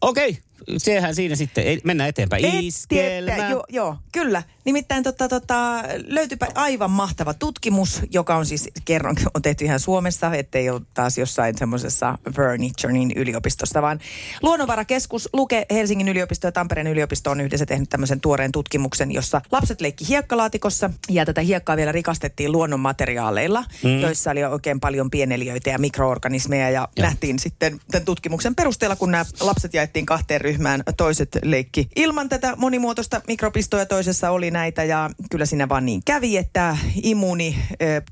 Okei, 0.01 0.39
sehän 0.79 1.15
siinä 1.15 1.37
sitten. 1.37 1.65
Ei, 1.65 1.81
mennään 1.85 2.09
eteenpäin. 2.09 2.45
Et 2.45 2.55
Iskelmä. 2.61 3.51
Joo, 3.51 3.65
joo, 3.69 3.97
kyllä. 4.13 4.43
Nimittäin 4.65 5.03
tota, 5.03 5.29
tota, 5.29 5.83
löytyypä 6.07 6.47
aivan 6.55 6.91
mahtava 6.91 7.35
tutkimus, 7.35 8.01
joka 8.11 8.37
on 8.37 8.47
siis 8.47 8.69
kerron, 8.85 9.17
on 9.35 9.43
tehty 9.43 9.65
ihan 9.65 9.81
Suomessa, 9.81 10.35
ettei 10.35 10.71
ole 10.71 10.81
taas 10.95 11.19
jossain 11.19 11.59
semmoisessa 11.59 12.19
Furniturein 12.37 13.13
yliopistossa, 13.17 13.83
vaan 13.83 14.01
Luonnonvarakeskus, 14.43 15.29
Luke, 15.33 15.67
Helsingin 15.71 16.09
yliopisto 16.09 16.47
ja 16.47 16.53
Tampereen 16.53 16.87
yliopisto 16.87 17.31
on 17.31 17.41
yhdessä 17.41 17.67
tehnyt 17.67 17.89
tämmöisen 17.89 18.21
tuoreen 18.21 18.53
tutkimuksen, 18.53 19.13
jossa 19.13 19.41
lapset 19.53 19.81
leikki 19.81 20.09
hiekkalaatikossa 20.09 20.91
ja 21.11 21.27
tätä 21.27 21.41
hiekkaa 21.41 21.77
vielä 21.77 21.93
rikastettiin 21.93 22.53
luonnonmateriaaleilla, 22.53 23.65
mm. 23.85 24.01
joissa 24.01 24.31
oli 24.31 24.45
oikein 24.45 24.81
paljon 24.81 25.11
pieneliöitä 25.11 25.71
ja 25.71 25.79
mikroorganismeja 25.79 26.71
ja 26.71 26.89
Joo. 26.97 27.07
nähtiin 27.07 27.39
sitten 27.39 27.81
tämän 27.91 28.05
tutkimuksen 28.05 28.55
perusteella, 28.55 28.97
kun 28.97 29.11
nämä 29.11 29.25
lapset 29.41 29.75
jaettiin 29.75 30.07
kahteen 30.07 30.41
ryhmään, 30.41 30.50
toiset 30.97 31.39
leikki 31.43 31.89
ilman 31.97 32.29
tätä 32.29 32.57
monimuotoista 32.57 33.21
mikropistoa 33.29 33.81
ja 33.81 33.87
toisessa 33.87 34.31
oli 34.31 34.51
näitä 34.51 34.85
ja 34.85 35.11
kyllä 35.31 35.47
siinä 35.47 35.69
vaan 35.69 35.87
niin 35.87 36.03
kävi, 36.05 36.37
että 36.37 36.77
immuuni, 37.03 37.59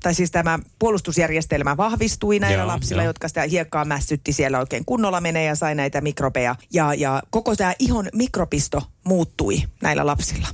tai 0.01 0.13
siis 0.13 0.31
tämä 0.31 0.59
puolustusjärjestelmä 0.79 1.77
vahvistui 1.77 2.39
näillä 2.39 2.61
Joo, 2.61 2.67
lapsilla, 2.67 3.01
joo. 3.01 3.09
jotka 3.09 3.27
sitä 3.27 3.41
hiekkaa 3.41 3.85
mässytti 3.85 4.33
siellä 4.33 4.59
oikein 4.59 4.85
kunnolla 4.85 5.21
menee 5.21 5.45
ja 5.45 5.55
sai 5.55 5.75
näitä 5.75 6.01
mikrobeja 6.01 6.55
ja, 6.73 6.93
ja 6.93 7.23
koko 7.29 7.55
tämä 7.55 7.73
ihon 7.79 8.09
mikropisto 8.13 8.81
muuttui 9.03 9.63
näillä 9.81 10.05
lapsilla. 10.05 10.47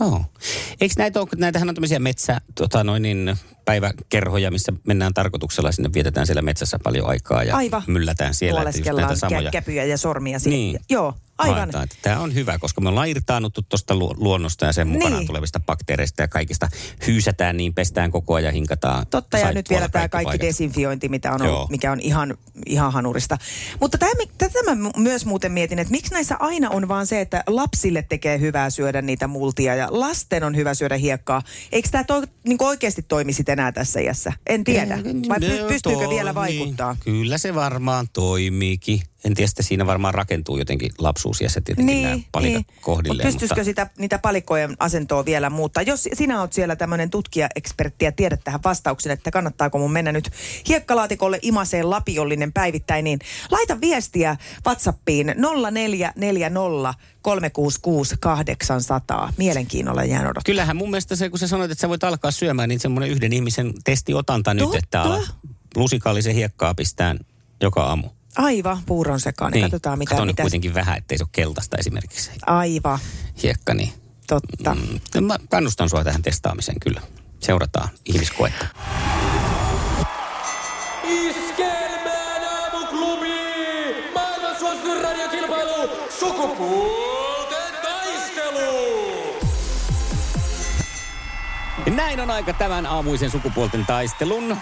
Oh. 0.00 0.30
Eikö 0.80 0.94
näitä 0.98 1.20
ole, 1.20 1.28
näitähän 1.36 1.68
on 1.68 1.74
tämmöisiä 1.74 1.98
metsä, 1.98 2.40
tota 2.54 2.84
noin 2.84 3.02
niin, 3.02 3.36
päiväkerhoja, 3.68 4.50
missä 4.50 4.72
mennään 4.86 5.14
tarkoituksella, 5.14 5.72
sinne 5.72 5.90
vietetään 5.94 6.26
siellä 6.26 6.42
metsässä 6.42 6.78
paljon 6.84 7.08
aikaa 7.08 7.44
ja 7.44 7.56
Aivan. 7.56 7.82
myllätään 7.86 8.34
siellä. 8.34 8.60
Huoleskellaan 8.60 9.06
näitä 9.08 9.20
samoja. 9.20 9.48
kä- 9.48 9.52
käpyjä 9.52 9.84
ja 9.84 9.98
sormia. 9.98 10.38
Siihen. 10.38 10.58
Niin. 10.58 10.80
Joo, 10.90 11.14
aivan. 11.38 11.56
Haetaan, 11.58 11.88
Tämä 12.02 12.20
on 12.20 12.34
hyvä, 12.34 12.58
koska 12.58 12.80
me 12.80 12.88
ollaan 12.88 13.08
irtaannuttu 13.08 13.62
tuosta 13.62 13.94
luonnosta 14.16 14.66
ja 14.66 14.72
sen 14.72 14.88
mukana 14.88 15.16
Niin. 15.16 15.26
tulevista 15.26 15.60
bakteereista 15.60 16.22
ja 16.22 16.28
kaikista. 16.28 16.68
Hyysätään 17.06 17.56
niin, 17.56 17.74
pestään 17.74 18.10
koko 18.10 18.34
ajan, 18.34 18.54
hinkataan. 18.54 19.06
Totta, 19.06 19.38
ja 19.38 19.52
nyt 19.52 19.70
vielä 19.70 19.88
tämä 19.88 20.08
kaikki 20.08 20.24
paikat. 20.24 20.46
desinfiointi, 20.46 21.08
mitä 21.08 21.32
on 21.32 21.42
ollut, 21.42 21.70
mikä 21.70 21.92
on 21.92 22.00
ihan, 22.00 22.36
ihan 22.66 22.92
hanurista. 22.92 23.38
Mutta 23.80 23.98
tämä, 23.98 24.10
tätä 24.38 24.58
mä 24.74 24.90
myös 24.96 25.26
muuten 25.26 25.52
mietin, 25.52 25.78
että 25.78 25.90
miksi 25.90 26.12
näissä 26.12 26.36
aina 26.38 26.70
on 26.70 26.88
vaan 26.88 27.06
se, 27.06 27.20
että 27.20 27.44
lapsille 27.46 28.02
tekee 28.08 28.40
hyvää 28.40 28.70
syödä 28.70 29.02
niitä 29.02 29.26
multia 29.26 29.74
ja 29.74 29.88
lasten 29.90 30.44
on 30.44 30.56
hyvä 30.56 30.74
syödä 30.74 30.96
hiekkaa. 30.96 31.42
Eikö 31.72 31.88
tämä 31.88 32.04
to, 32.04 32.22
niin 32.46 32.58
oikeasti 32.60 33.02
toimi 33.02 33.32
sitten 33.32 33.57
enää 33.58 33.72
tässä 33.72 34.00
iässä? 34.00 34.32
En 34.46 34.64
tiedä. 34.64 34.98
Vai 35.28 35.40
py, 35.40 35.58
pystyykö 35.68 36.08
vielä 36.08 36.34
vaikuttaa? 36.34 36.92
Niin, 36.92 37.04
kyllä 37.04 37.38
se 37.38 37.54
varmaan 37.54 38.06
toimiikin. 38.12 39.00
En 39.24 39.34
tiedä, 39.34 39.46
sitten 39.46 39.64
siinä 39.64 39.86
varmaan 39.86 40.14
rakentuu 40.14 40.58
jotenkin 40.58 40.92
lapsuusiässä 40.98 41.60
tietenkin 41.60 42.02
nämä 42.02 42.18
palikat 42.32 42.66
Mut 42.66 42.76
kohdilleen. 42.80 43.26
pystyisikö 43.28 43.64
sitä, 43.64 43.90
niitä 43.98 44.18
palikkojen 44.18 44.76
asentoa 44.78 45.24
vielä 45.24 45.50
muuttaa? 45.50 45.82
Jos 45.82 46.08
sinä 46.12 46.40
oot 46.40 46.52
siellä 46.52 46.76
tämmöinen 46.76 47.10
tutkija-ekspertti 47.10 48.04
ja 48.04 48.12
tiedät 48.12 48.40
tähän 48.44 48.60
vastauksen, 48.64 49.12
että 49.12 49.30
kannattaako 49.30 49.78
mun 49.78 49.92
mennä 49.92 50.12
nyt 50.12 50.30
hiekkalaatikolle 50.68 51.38
imaseen 51.42 51.90
lapiollinen 51.90 52.52
päivittäin, 52.52 53.04
niin 53.04 53.18
laita 53.50 53.80
viestiä 53.80 54.36
WhatsAppiin 54.66 55.34
0440 55.36 56.94
366 57.22 58.16
800. 58.20 59.32
Mielenkiinnolla 59.36 60.04
jään 60.04 60.22
odottamaan. 60.22 60.42
Kyllähän 60.46 60.76
mun 60.76 60.90
mielestä 60.90 61.16
se, 61.16 61.30
kun 61.30 61.38
sä 61.38 61.48
sanoit, 61.48 61.70
että 61.70 61.80
sä 61.80 61.88
voit 61.88 62.04
alkaa 62.04 62.30
syömään, 62.30 62.68
niin 62.68 62.80
semmoinen 62.80 63.10
yhden 63.10 63.32
ihmisen 63.32 63.72
testiotanta 63.84 64.54
nyt, 64.54 64.62
Totta. 64.64 64.78
että 64.78 65.02
ala 65.02 65.22
lusikallisen 65.76 66.34
hiekkaa 66.34 66.74
pistään 66.74 67.18
joka 67.60 67.82
aamu. 67.82 68.17
Aivan, 68.38 68.78
puuron 68.86 69.20
sekaan. 69.20 69.52
Niin. 69.52 69.62
Katsotaan 69.62 69.98
mitä. 69.98 70.10
Kato 70.10 70.24
nyt 70.24 70.32
mitä... 70.32 70.42
kuitenkin 70.42 70.74
vähän, 70.74 70.98
ettei 70.98 71.18
se 71.18 71.24
ole 71.24 71.28
keltaista 71.32 71.76
esimerkiksi 71.76 72.30
Aivan, 72.46 72.98
hiekka, 73.42 73.74
niin 73.74 73.92
totta. 74.26 74.76
Mm. 75.14 75.24
mä 75.24 75.36
kannustan 75.50 75.88
sua 75.88 76.04
tähän 76.04 76.22
testaamiseen 76.22 76.80
kyllä. 76.80 77.00
Seurataan 77.40 77.88
ihmiskoetta. 78.04 78.66
Iskelmään 81.04 82.44
aamuklubi! 82.44 83.28
Maailman 84.14 84.58
suosituin 84.58 85.02
radiokilpailu! 85.02 85.90
Sukupuolten 86.18 87.17
Näin 91.98 92.20
on 92.20 92.30
aika 92.30 92.52
tämän 92.52 92.86
aamuisen 92.86 93.30
sukupuolten 93.30 93.86
taistelun. 93.86 94.56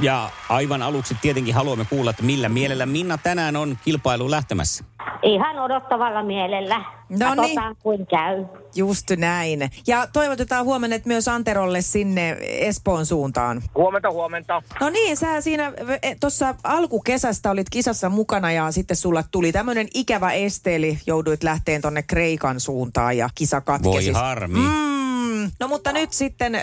Ja 0.00 0.30
aivan 0.48 0.82
aluksi 0.82 1.16
tietenkin 1.22 1.54
haluamme 1.54 1.84
kuulla, 1.90 2.10
että 2.10 2.22
millä 2.22 2.48
mielellä 2.48 2.86
Minna 2.86 3.18
tänään 3.18 3.56
on 3.56 3.78
kilpailu 3.84 4.30
lähtemässä. 4.30 4.84
Ihan 5.22 5.58
odottavalla 5.58 6.22
mielellä. 6.22 6.84
No 7.08 7.34
niin. 7.34 7.60
kuin 7.82 8.06
käy. 8.06 8.44
Just 8.74 9.10
näin. 9.16 9.70
Ja 9.86 10.06
toivotetaan 10.12 10.64
huomenna 10.64 10.96
myös 11.04 11.28
Anterolle 11.28 11.82
sinne 11.82 12.36
Espoon 12.40 13.06
suuntaan. 13.06 13.62
Huomenta, 13.74 14.10
huomenta. 14.10 14.62
No 14.80 14.90
niin, 14.90 15.16
sä 15.16 15.40
siinä 15.40 15.72
tuossa 16.20 16.54
alkukesästä 16.64 17.50
olit 17.50 17.70
kisassa 17.70 18.08
mukana 18.08 18.52
ja 18.52 18.72
sitten 18.72 18.96
sulla 18.96 19.24
tuli 19.30 19.52
tämmöinen 19.52 19.88
ikävä 19.94 20.32
este, 20.32 20.74
eli 20.74 20.98
jouduit 21.06 21.44
lähteen 21.44 21.82
tonne 21.82 22.02
Kreikan 22.02 22.60
suuntaan 22.60 23.16
ja 23.16 23.28
kisa 23.34 23.60
katkesi. 23.60 24.12
Voi 24.12 24.22
harmi. 24.22 24.58
Mm. 24.58 24.95
No 25.60 25.68
mutta 25.68 25.92
nyt 25.92 26.12
sitten 26.12 26.54
äh, 26.54 26.62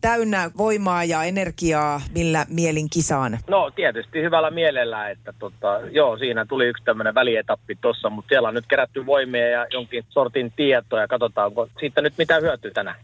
täynnä 0.00 0.50
voimaa 0.56 1.04
ja 1.04 1.24
energiaa, 1.24 2.00
millä 2.14 2.46
mielin 2.48 2.90
kisaan. 2.90 3.38
No 3.48 3.70
tietysti 3.70 4.22
hyvällä 4.22 4.50
mielellä, 4.50 5.10
että 5.10 5.34
tota, 5.38 5.80
joo, 5.90 6.18
siinä 6.18 6.46
tuli 6.46 6.66
yksi 6.66 6.84
tämmöinen 6.84 7.14
välietappi 7.14 7.78
tossa, 7.80 8.10
mutta 8.10 8.28
siellä 8.28 8.48
on 8.48 8.54
nyt 8.54 8.66
kerätty 8.68 9.06
voimia 9.06 9.48
ja 9.48 9.66
jonkin 9.72 10.04
sortin 10.08 10.52
tietoa 10.56 11.00
ja 11.00 11.08
katsotaan, 11.08 11.46
onko 11.46 11.68
siitä 11.80 12.00
nyt 12.00 12.14
mitä 12.18 12.40
hyötyä 12.40 12.70
tänään. 12.70 12.96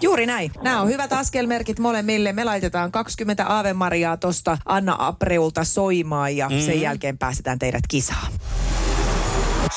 Juuri 0.00 0.26
näin. 0.26 0.50
Nämä 0.62 0.80
on 0.80 0.88
hyvät 0.88 1.12
askelmerkit 1.12 1.78
molemmille. 1.78 2.32
Me 2.32 2.44
laitetaan 2.44 2.92
20 2.92 3.46
Aave 3.46 3.72
Mariaa 3.72 4.16
tosta 4.16 4.58
Anna 4.64 4.96
Apreulta 4.98 5.64
soimaan 5.64 6.36
ja 6.36 6.48
mm. 6.48 6.58
sen 6.58 6.80
jälkeen 6.80 7.18
päästetään 7.18 7.58
teidät 7.58 7.82
kisaan. 7.90 8.32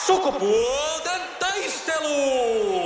Sukupuolten 0.05 1.21
taistelu! 1.39 2.78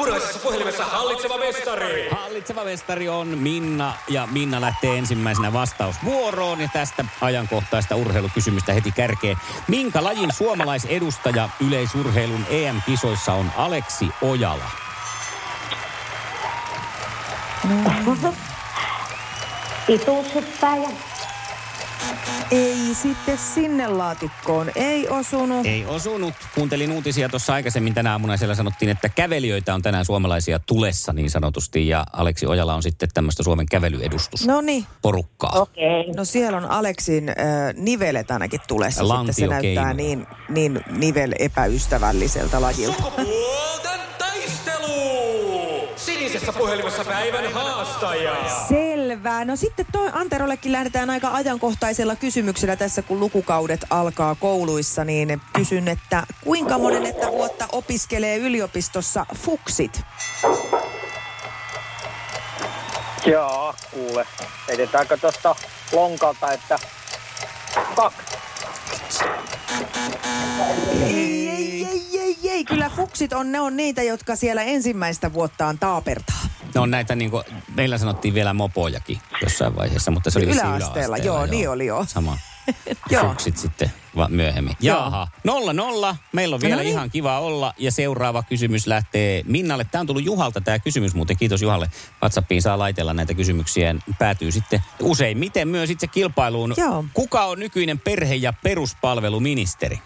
Puraisessa 0.00 0.38
puhelimessa 0.38 0.84
hallitseva 0.84 1.38
mestari. 1.38 2.08
Hallitseva 2.10 2.64
mestari 2.64 3.08
on 3.08 3.38
Minna 3.38 3.94
ja 4.08 4.28
Minna 4.32 4.60
lähtee 4.60 4.98
ensimmäisenä 4.98 5.52
vastausvuoroon 5.52 6.60
ja 6.60 6.68
tästä 6.72 7.04
ajankohtaista 7.20 7.96
urheilukysymystä 7.96 8.72
heti 8.72 8.92
kärkeen. 8.92 9.36
Minkä 9.68 10.04
lajin 10.04 10.32
suomalaisedustaja 10.32 11.48
yleisurheilun 11.66 12.46
EM-kisoissa 12.50 13.32
on 13.32 13.52
Aleksi 13.56 14.08
Ojala? 14.22 14.70
No. 17.68 18.34
Ituushyppäjä. 19.88 21.09
Ei 22.50 22.94
sitten 23.02 23.38
sinne 23.38 23.88
laatikkoon. 23.88 24.70
Ei 24.74 25.08
osunut. 25.08 25.66
Ei 25.66 25.86
osunut. 25.86 26.34
Kuuntelin 26.54 26.92
uutisia 26.92 27.28
tuossa 27.28 27.54
aikaisemmin 27.54 27.94
tänä 27.94 28.12
aamuna. 28.12 28.36
Siellä 28.36 28.54
sanottiin, 28.54 28.88
että 28.88 29.08
kävelijöitä 29.08 29.74
on 29.74 29.82
tänään 29.82 30.04
suomalaisia 30.04 30.58
tulessa 30.58 31.12
niin 31.12 31.30
sanotusti. 31.30 31.88
Ja 31.88 32.06
Aleksi 32.12 32.46
Ojala 32.46 32.74
on 32.74 32.82
sitten 32.82 33.08
tämmöistä 33.14 33.42
Suomen 33.42 33.66
kävelyedustus 33.66 34.46
No 34.46 34.60
niin. 34.60 34.86
porukkaa. 35.02 35.52
Okei. 35.60 36.12
No 36.16 36.24
siellä 36.24 36.58
on 36.58 36.64
Aleksin 36.64 37.28
äh, 37.28 37.34
nivelet 37.76 38.30
ainakin 38.30 38.60
tulessa. 38.68 39.04
Sitten 39.16 39.34
se 39.34 39.46
näyttää 39.46 39.94
niin, 39.94 40.26
niin 40.48 40.80
nivel 40.96 41.32
epäystävälliseltä 41.38 42.60
lajilta. 42.60 43.02
Sukupuolten 43.02 44.00
taistelu! 44.18 45.88
Sinisessä 45.96 46.52
puhelimessa 46.52 47.04
päivän 47.04 47.52
haastaja. 47.52 48.36
Selvä. 49.10 49.44
No 49.44 49.56
sitten 49.56 49.86
toi 49.92 50.10
Anterollekin 50.12 50.72
lähdetään 50.72 51.10
aika 51.10 51.28
ajankohtaisella 51.32 52.16
kysymyksellä 52.16 52.76
tässä, 52.76 53.02
kun 53.02 53.20
lukukaudet 53.20 53.80
alkaa 53.90 54.34
kouluissa, 54.34 55.04
niin 55.04 55.40
kysyn, 55.52 55.88
että 55.88 56.26
kuinka 56.44 56.78
monennetta 56.78 57.30
vuotta 57.32 57.68
opiskelee 57.72 58.36
yliopistossa 58.36 59.26
fuksit? 59.36 60.00
Joo, 63.26 63.74
kuule. 63.90 64.26
Heitetäänkö 64.68 65.16
tuosta 65.16 65.56
lonkalta, 65.92 66.52
että 66.52 66.78
kaksi. 67.94 68.36
Ei, 71.04 71.39
ei. 72.60 72.64
Kyllä 72.64 72.90
fuksit 72.96 73.32
on, 73.32 73.52
ne 73.52 73.60
on 73.60 73.76
niitä, 73.76 74.02
jotka 74.02 74.36
siellä 74.36 74.62
ensimmäistä 74.62 75.32
vuottaan 75.32 75.78
taapertaa. 75.78 76.40
Ne 76.74 76.80
on 76.80 76.90
näitä 76.90 77.14
niin 77.16 77.30
kuin, 77.30 77.44
meillä 77.74 77.98
sanottiin 77.98 78.34
vielä 78.34 78.54
mopojakin 78.54 79.18
jossain 79.42 79.76
vaiheessa, 79.76 80.10
mutta 80.10 80.30
se 80.30 80.38
oli 80.38 80.46
vissiin 80.46 80.66
Yläasteella, 80.76 81.16
joo, 81.16 81.46
niin 81.46 81.70
oli 81.70 81.86
joo. 81.86 82.04
Sama. 82.08 82.38
Joo. 83.10 83.28
Fuksit 83.28 83.56
sitten 83.56 83.92
va- 84.16 84.28
myöhemmin. 84.28 84.76
Joo. 84.80 84.98
Jaha, 84.98 85.28
nolla 85.44 85.72
nolla. 85.72 86.16
Meillä 86.32 86.54
on 86.54 86.60
vielä 86.60 86.76
No 86.76 86.82
niin. 86.82 86.90
ihan 86.90 87.10
kiva 87.10 87.40
olla. 87.40 87.74
Ja 87.78 87.92
seuraava 87.92 88.42
kysymys 88.42 88.86
lähtee 88.86 89.42
Minnalle. 89.46 89.84
Tämä 89.90 90.00
on 90.00 90.06
tullut 90.06 90.24
Juhalta 90.24 90.60
tämä 90.60 90.78
kysymys 90.78 91.14
muuten. 91.14 91.36
Kiitos 91.36 91.62
Juhalle. 91.62 91.90
WhatsAppiin 92.22 92.62
saa 92.62 92.78
laitella 92.78 93.14
näitä 93.14 93.34
kysymyksiä. 93.34 93.94
Päätyy 94.18 94.52
sitten 94.52 94.82
useimmiten 95.02 95.68
myös 95.68 95.90
itse 95.90 96.06
kilpailuun. 96.06 96.74
Joo. 96.76 97.04
Kuka 97.14 97.44
on 97.44 97.58
nykyinen 97.58 97.98
perhe- 97.98 98.34
ja 98.34 98.52
peruspalveluministeri? 98.62 99.98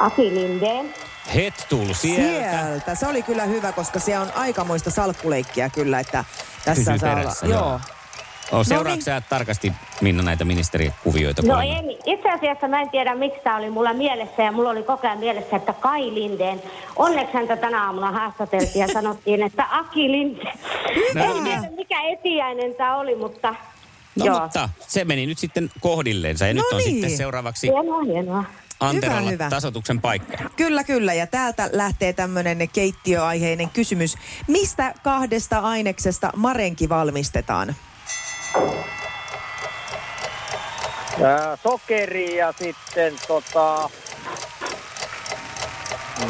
Aki 0.00 0.22
Lindeen. 0.34 0.94
Hettul 1.34 1.92
sieltä. 1.92 2.58
Sieltä. 2.60 2.94
Se 2.94 3.06
oli 3.06 3.22
kyllä 3.22 3.44
hyvä, 3.44 3.72
koska 3.72 3.98
se 3.98 4.18
on 4.18 4.32
aikamoista 4.34 4.90
salkkuleikkiä 4.90 5.68
kyllä, 5.68 6.00
että 6.00 6.24
tässä 6.64 6.84
saa 6.98 7.14
perässä, 7.16 7.46
olla. 7.46 7.54
joo. 7.54 7.68
Joo. 7.68 7.80
Oh, 8.52 8.66
seuraatko 8.66 8.94
niin. 8.94 9.02
sä 9.02 9.22
tarkasti 9.28 9.72
Minna 10.00 10.22
näitä 10.22 10.44
ministerikuvioita? 10.44 11.42
No 11.42 11.60
en, 11.60 11.90
itse 12.06 12.30
asiassa 12.30 12.68
mä 12.68 12.80
en 12.80 12.90
tiedä 12.90 13.14
miksi 13.14 13.40
tämä 13.44 13.56
oli 13.56 13.70
mulla 13.70 13.94
mielessä 13.94 14.42
ja 14.42 14.52
mulla 14.52 14.70
oli 14.70 14.82
koko 14.82 15.06
ajan 15.06 15.18
mielessä, 15.18 15.56
että 15.56 15.72
Kai 15.72 16.14
Lindeen. 16.14 16.62
Onneksi 16.96 17.34
häntä 17.34 17.56
tänä 17.56 17.84
aamuna 17.86 18.10
haastateltiin 18.10 18.80
ja 18.80 18.88
sanottiin, 18.92 19.42
että 19.42 19.66
Aki 19.70 20.10
Lindeen. 20.10 20.58
No 21.14 21.24
en 21.24 21.30
niin. 21.30 21.44
tiedä 21.44 21.76
mikä 21.76 22.02
etiäinen 22.02 22.74
tämä 22.74 22.96
oli, 22.96 23.14
mutta 23.16 23.54
No 24.20 24.26
joo. 24.26 24.40
mutta 24.42 24.68
se 24.88 25.04
meni 25.04 25.26
nyt 25.26 25.38
sitten 25.38 25.70
kohdilleensa 25.80 26.46
ja 26.46 26.54
No 26.54 26.62
nyt 26.62 26.72
on 26.72 26.78
niin. 26.78 26.90
sitten 26.90 27.16
seuraavaksi 27.16 27.66
Hienoa, 27.66 28.02
hienoa. 28.02 28.44
Anterolla 28.80 29.20
Hyvä, 29.20 29.30
hyvä. 29.30 29.50
tasotuksen 29.50 30.00
paikka. 30.00 30.36
Kyllä, 30.56 30.84
kyllä. 30.84 31.14
Ja 31.14 31.26
täältä 31.26 31.70
lähtee 31.72 32.12
tämmöinen 32.12 32.68
keittiöaiheinen 32.72 33.70
kysymys. 33.70 34.16
Mistä 34.46 34.94
kahdesta 35.02 35.58
aineksesta 35.58 36.30
marenki 36.36 36.88
valmistetaan? 36.88 37.76
Ää, 41.24 41.56
sokeri 41.62 42.36
ja 42.36 42.52
sitten 42.58 43.14
tota... 43.28 43.90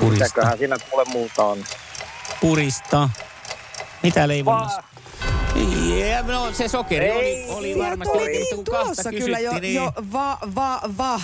Purista. 0.00 0.24
Mitäköhän 0.24 0.58
siinä 0.58 0.76
kuule 0.90 1.04
muuta 1.04 1.44
on? 1.44 1.58
Purista. 2.40 3.10
Mitä 4.02 4.28
leivonnassa? 4.28 4.82
Yeah, 6.00 6.26
no 6.26 6.52
se 6.52 6.68
sokeri 6.68 7.04
Ei. 7.06 7.10
oli, 7.18 7.46
oli 7.48 7.66
Sieltä 7.66 7.84
varmasti 7.84 8.12
oli 8.12 8.22
oikein, 8.22 8.42
niin 8.42 8.56
mutta 8.56 8.70
kun 8.70 8.78
kahta 8.86 8.94
tulossa 9.02 9.10
kyllä 9.10 9.38
jo, 9.38 9.50
kysyttiin, 9.50 9.74
jo 9.74 9.92
va, 10.12 10.38
va, 10.54 10.80
va. 10.98 11.20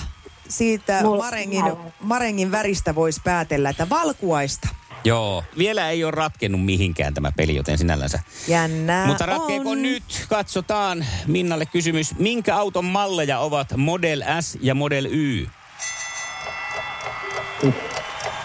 Siitä 0.48 1.00
Mulla- 1.02 1.24
marengin, 1.24 1.64
marengin 2.00 2.50
väristä 2.52 2.94
voisi 2.94 3.20
päätellä, 3.24 3.70
että 3.70 3.88
valkuaista. 3.88 4.68
Joo, 5.04 5.44
vielä 5.58 5.90
ei 5.90 6.04
ole 6.04 6.10
ratkennut 6.10 6.64
mihinkään 6.64 7.14
tämä 7.14 7.32
peli, 7.36 7.54
joten 7.56 7.78
sinällänsä. 7.78 8.18
Jännää 8.48 9.06
Mutta 9.06 9.26
ratkeeko 9.26 9.70
on. 9.70 9.82
nyt? 9.82 10.26
Katsotaan 10.28 11.06
Minnalle 11.26 11.66
kysymys. 11.66 12.18
Minkä 12.18 12.56
auton 12.56 12.84
malleja 12.84 13.38
ovat 13.38 13.68
Model 13.76 14.22
S 14.40 14.58
ja 14.60 14.74
Model 14.74 15.06
Y? 15.10 15.46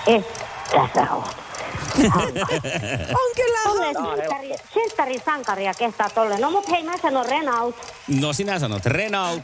Että 0.07 0.89
sä 0.95 1.13
oot. 1.13 1.35
On 3.13 3.31
kyllä. 3.35 3.59
Tolleen 3.63 4.59
synttäri 4.73 5.19
sankaria 5.25 5.73
kehtaa 5.73 6.09
tolleen. 6.09 6.41
No 6.41 6.51
mut 6.51 6.69
hei, 6.69 6.83
mä 6.83 6.97
sanon 7.01 7.25
Renault. 7.25 7.75
No 8.19 8.33
sinä 8.33 8.59
sanot 8.59 8.85
Renault. 8.85 9.43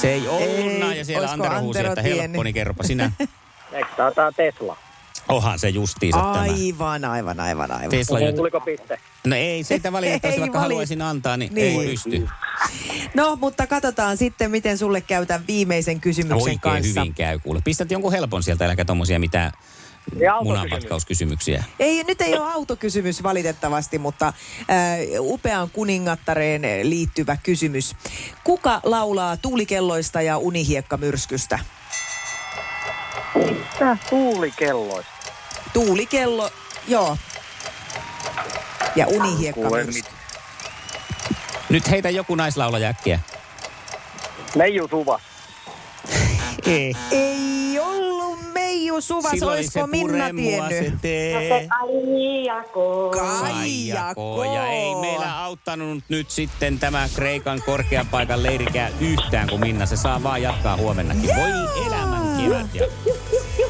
Se 0.00 0.12
ei 0.12 0.28
ollutna 0.28 0.94
ja 0.94 1.04
siellä 1.04 1.20
olisiko 1.28 1.44
Antero 1.44 1.60
huusi, 1.60 1.78
Antero 1.78 1.92
että 1.92 2.02
helppo, 2.02 2.42
niin 2.42 2.54
kerropa 2.54 2.82
sinä. 2.82 3.12
Eikö 3.72 3.88
tää 4.14 4.32
Tesla? 4.36 4.76
Ohan 5.28 5.58
se 5.58 5.68
justiinsa 5.68 6.18
tämä. 6.18 6.32
Aivan, 6.40 7.04
aivan, 7.04 7.40
aivan, 7.40 7.70
aivan. 7.72 7.90
Tesla 7.90 8.20
jo... 8.20 8.32
Tuliko 8.32 8.60
piste? 8.60 8.98
No 9.26 9.36
ei, 9.36 9.64
siitä 9.64 9.92
valitettavasti, 9.92 10.34
Ei 10.36 10.40
vaikka 10.40 10.58
valit- 10.58 10.62
haluaisin 10.62 11.02
antaa, 11.02 11.36
niin, 11.36 11.54
Niin. 11.54 11.80
ei 11.80 11.86
pysty. 11.88 12.28
No, 13.14 13.36
mutta 13.36 13.66
katsotaan 13.66 14.16
sitten, 14.16 14.50
miten 14.50 14.78
sulle 14.78 15.00
käy 15.00 15.26
tämän 15.26 15.46
viimeisen 15.46 16.00
kysymyksen 16.00 16.42
Oikein 16.42 16.60
kanssa. 16.60 17.00
hyvin 17.00 17.14
käy, 17.14 17.38
kuule. 17.38 17.60
Pistät 17.64 17.90
jonkun 17.90 18.12
helpon 18.12 18.42
sieltä, 18.42 18.64
äläkä 18.64 18.84
tommosia 18.84 19.18
mitään 19.20 19.52
Munanpatkauskysymyksiä. 20.44 21.64
Ei, 21.78 22.04
nyt 22.04 22.20
ei 22.20 22.38
ole 22.38 22.52
autokysymys 22.52 23.22
valitettavasti, 23.22 23.98
mutta 23.98 24.26
äh, 24.26 24.34
upeaan 25.18 25.70
kuningattareen 25.70 26.62
liittyvä 26.82 27.36
kysymys. 27.42 27.96
Kuka 28.44 28.80
laulaa 28.82 29.36
tuulikelloista 29.36 30.22
ja 30.22 30.38
unihiekkamyrskystä? 30.38 31.58
Mitä 33.34 33.96
tuulikelloista? 34.10 35.12
Tuulikello, 35.72 36.50
joo. 36.88 37.16
Ja 38.96 39.06
unihiekkamyrsky. 39.06 40.10
Nyt 41.68 41.90
heitä 41.90 42.10
joku 42.10 42.34
naislaulaja 42.34 42.88
äkkiä. 42.88 43.20
Meiju 44.56 44.88
Suvas. 44.88 45.22
Ei. 46.66 46.94
Ei 47.10 47.59
Suvas, 49.00 49.30
Silloin 49.30 49.56
olisiko 49.58 49.80
se 49.80 49.86
Minna 49.86 50.24
tiennyt? 50.36 50.92
No. 50.92 51.68
Kaijako. 51.68 53.10
Kaijako. 53.10 54.44
Ja 54.44 54.66
ei 54.66 54.94
meillä 55.00 55.44
auttanut 55.44 56.04
nyt 56.08 56.30
sitten 56.30 56.78
tämä 56.78 57.08
Kreikan 57.14 57.62
korkean 57.66 58.06
paikan 58.06 58.42
leirikää 58.42 58.90
yhtään, 59.00 59.48
kun 59.48 59.60
Minna 59.60 59.86
se 59.86 59.96
saa 59.96 60.22
vaan 60.22 60.42
jatkaa 60.42 60.76
huomennakin. 60.76 61.30
Voi 61.36 61.86
elämän 61.86 62.36
kevät. 62.42 62.74
Ja... 62.74 62.86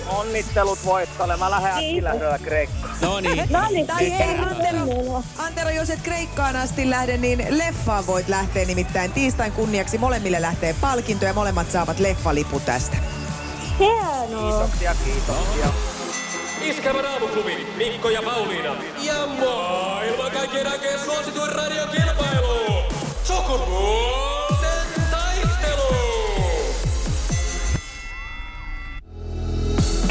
Onnittelut 0.07 0.79
voittolle. 0.85 1.37
Mä 1.37 1.51
lähden 1.51 1.73
äkkilähdöllä 1.73 2.39
Kreikkaan. 2.39 2.97
No 3.03 3.21
niin. 3.21 3.45
No 3.51 3.69
niin, 3.71 3.87
Tai 3.87 4.11
hei, 4.11 4.19
kerro 4.19 4.47
Antero. 4.47 5.23
Antero, 5.39 5.71
jos 5.71 5.91
et 5.91 6.01
Kreikkaan 6.03 6.57
asti 6.57 6.91
lähde, 6.91 7.17
niin 7.17 7.47
leffaan 7.51 8.07
voit 8.07 8.29
lähteä 8.29 8.65
nimittäin 8.65 9.13
tiistain 9.13 9.53
kunniaksi. 9.53 9.99
Molemmille 9.99 10.43
lähtee 10.43 10.75
palkinto 10.81 11.25
ja 11.25 11.35
molemmat 11.35 11.71
saavat 11.71 12.01
leffalippu 12.01 12.61
tästä. 12.61 12.97
Hienoa. 13.81 14.51
Kiitoksia, 14.51 14.95
kiitoksia. 15.05 15.73
Iskävän 16.61 17.07
aamuklubi, 17.07 17.67
Mikko 17.77 18.09
ja 18.09 18.23
Pauliina. 18.23 18.77
Ja 19.03 19.27
maailman 19.27 20.31
kaikkien 20.31 20.67
aikeen 20.67 20.99
suosituen 20.99 21.53
radiokilpailu. 21.53 22.83
Sukupuolten 23.25 24.87
taistelu. 25.11 25.95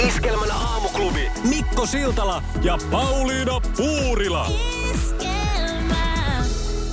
Iskelmän 0.08 0.52
aamuklubi, 0.52 1.32
Mikko 1.44 1.86
Siltala 1.86 2.44
ja 2.62 2.78
Pauliina 2.92 3.62
Puurila. 3.78 4.48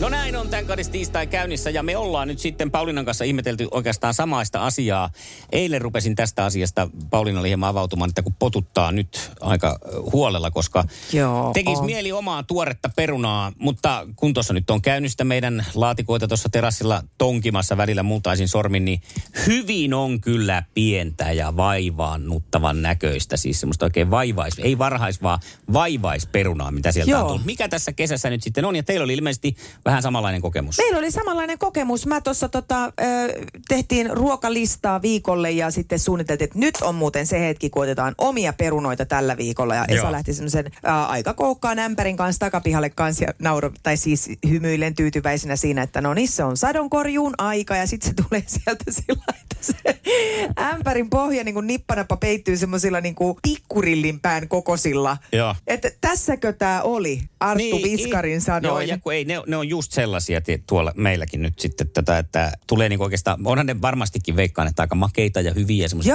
No 0.01 0.09
näin 0.09 0.37
on 0.37 0.49
tämän 0.49 0.67
kadis 0.67 0.89
tiistai 0.89 1.27
käynnissä 1.27 1.71
ja 1.71 1.83
me 1.83 1.97
ollaan 1.97 2.29
nyt 2.29 2.39
sitten 2.39 2.71
Paulinan 2.71 3.05
kanssa 3.05 3.25
ihmetelty 3.25 3.69
oikeastaan 3.71 4.15
samaista 4.15 4.67
asiaa. 4.67 5.11
Eilen 5.53 5.83
rupesin 5.83 6.15
tästä 6.15 6.45
asiasta 6.45 6.89
Pauliina 7.11 7.41
oli 7.41 7.49
hieman 7.49 7.69
avautumaan, 7.69 8.09
että 8.09 8.23
kun 8.23 8.35
potuttaa 8.39 8.93
nyt 8.93 9.31
aika 9.41 9.79
huolella, 10.13 10.51
koska 10.51 10.85
Joo, 11.13 11.51
tekisi 11.55 11.81
on. 11.81 11.87
mieli 11.87 12.13
omaa 12.13 12.43
tuoretta 12.43 12.91
perunaa, 12.97 13.53
mutta 13.59 14.07
kun 14.17 14.35
tuossa 14.35 14.55
nyt 14.55 14.71
on 14.71 14.83
käynyt 14.83 15.11
sitä 15.11 15.25
meidän 15.25 15.67
laatikoita 15.75 16.29
tuossa 16.29 16.49
terassilla 16.49 17.03
tonkimassa 17.19 17.77
välillä 17.77 18.03
multaisin 18.03 18.49
sormin, 18.49 18.85
niin 18.85 19.01
hyvin 19.47 19.95
on 19.95 20.21
kyllä 20.21 20.63
pientä 20.75 21.33
ja 21.33 21.57
vaivaannuttavan 21.57 22.83
näköistä. 22.83 23.37
Siis 23.37 23.61
semmoista 23.61 23.87
oikein 23.87 24.11
vaivais, 24.11 24.55
ei 24.59 24.79
varhais 24.79 25.23
vaan 25.23 25.39
vaivaisperunaa, 25.73 26.71
mitä 26.71 26.93
sieltä 26.93 27.11
Joo. 27.11 27.21
on 27.21 27.27
tullut. 27.27 27.47
Mikä 27.47 27.69
tässä 27.69 27.93
kesässä 27.93 28.31
nyt 28.31 28.43
sitten 28.43 28.65
on? 28.65 28.77
Ja 28.77 28.83
teillä 28.83 29.05
oli 29.05 29.15
ilmeisesti 29.15 29.57
vähän 29.87 30.03
samanlainen 30.03 30.42
kokemus. 30.42 30.79
Meillä 30.79 30.99
oli 30.99 31.11
samanlainen 31.11 31.59
kokemus. 31.59 32.07
Mä 32.07 32.20
tuossa 32.20 32.49
tota, 32.49 32.92
tehtiin 33.68 34.11
ruokalistaa 34.11 35.03
viikolle 35.03 35.51
ja 35.51 35.70
sitten 35.70 35.99
suunniteltiin, 35.99 36.46
että 36.46 36.59
nyt 36.59 36.75
on 36.83 36.94
muuten 36.94 37.27
se 37.27 37.40
hetki, 37.40 37.70
kun 37.70 37.83
otetaan 37.83 38.14
omia 38.18 38.53
perunoita 38.53 39.07
tällä 39.07 39.37
viikolla. 39.37 39.75
Ja 39.75 39.85
Esa 39.85 39.94
Joo. 39.94 40.12
lähti 40.12 40.35
semmoisen 40.35 40.70
aika 41.09 41.35
koukkaan 41.35 41.79
ämpärin 41.79 42.16
kanssa 42.16 42.40
takapihalle 42.40 42.90
kanssa 42.90 43.25
ja 43.25 43.33
nauro, 43.38 43.70
tai 43.83 43.96
siis 43.96 44.31
hymyillen 44.49 44.94
tyytyväisenä 44.94 45.57
siinä, 45.57 45.83
että 45.83 46.01
no 46.01 46.14
niin, 46.14 46.29
se 46.29 46.44
on 46.44 46.57
sadonkorjuun 46.57 47.35
aika 47.38 47.77
ja 47.77 47.87
sitten 47.87 48.11
se 48.11 48.25
tulee 48.29 48.42
sieltä 48.64 48.85
sillä 48.90 49.25
että 49.42 49.57
se 49.61 50.01
ämpärin 50.59 51.11
pohja 51.11 51.44
niin 51.44 51.55
kuin 51.55 51.66
nippanappa 51.66 52.16
peittyy 52.16 52.57
semmoisilla 52.57 53.01
niin 53.01 53.14
kuin 53.14 53.37
pikkurillin 53.42 54.20
pään 54.20 54.49
kokosilla. 54.49 55.16
Joo. 55.33 55.55
Että 55.66 55.90
tässäkö 56.01 56.53
tämä 56.53 56.83
oli, 56.83 57.20
Arttu 57.40 57.77
niin, 57.77 57.83
Viskarin 57.83 58.33
Joo, 58.33 58.40
sanoin. 58.40 58.88
ja 58.88 58.99
kun 58.99 59.12
ei, 59.12 59.25
ne, 59.25 59.42
ne 59.46 59.57
on 59.57 59.68
just 59.77 59.93
sellaisia 59.93 60.41
tuolla 60.67 60.93
meilläkin 60.97 61.43
nyt 61.43 61.59
sitten 61.59 61.89
tätä, 61.89 62.19
että 62.19 62.53
tulee 62.67 62.89
niinku 62.89 63.05
oikeastaan, 63.05 63.41
onhan 63.45 63.67
ne 63.67 63.81
varmastikin 63.81 64.37
veikkaan, 64.37 64.69
että 64.69 64.83
aika 64.83 64.95
makeita 64.95 65.41
ja 65.41 65.55
hyviä 65.55 65.89
semmoiset 65.89 66.15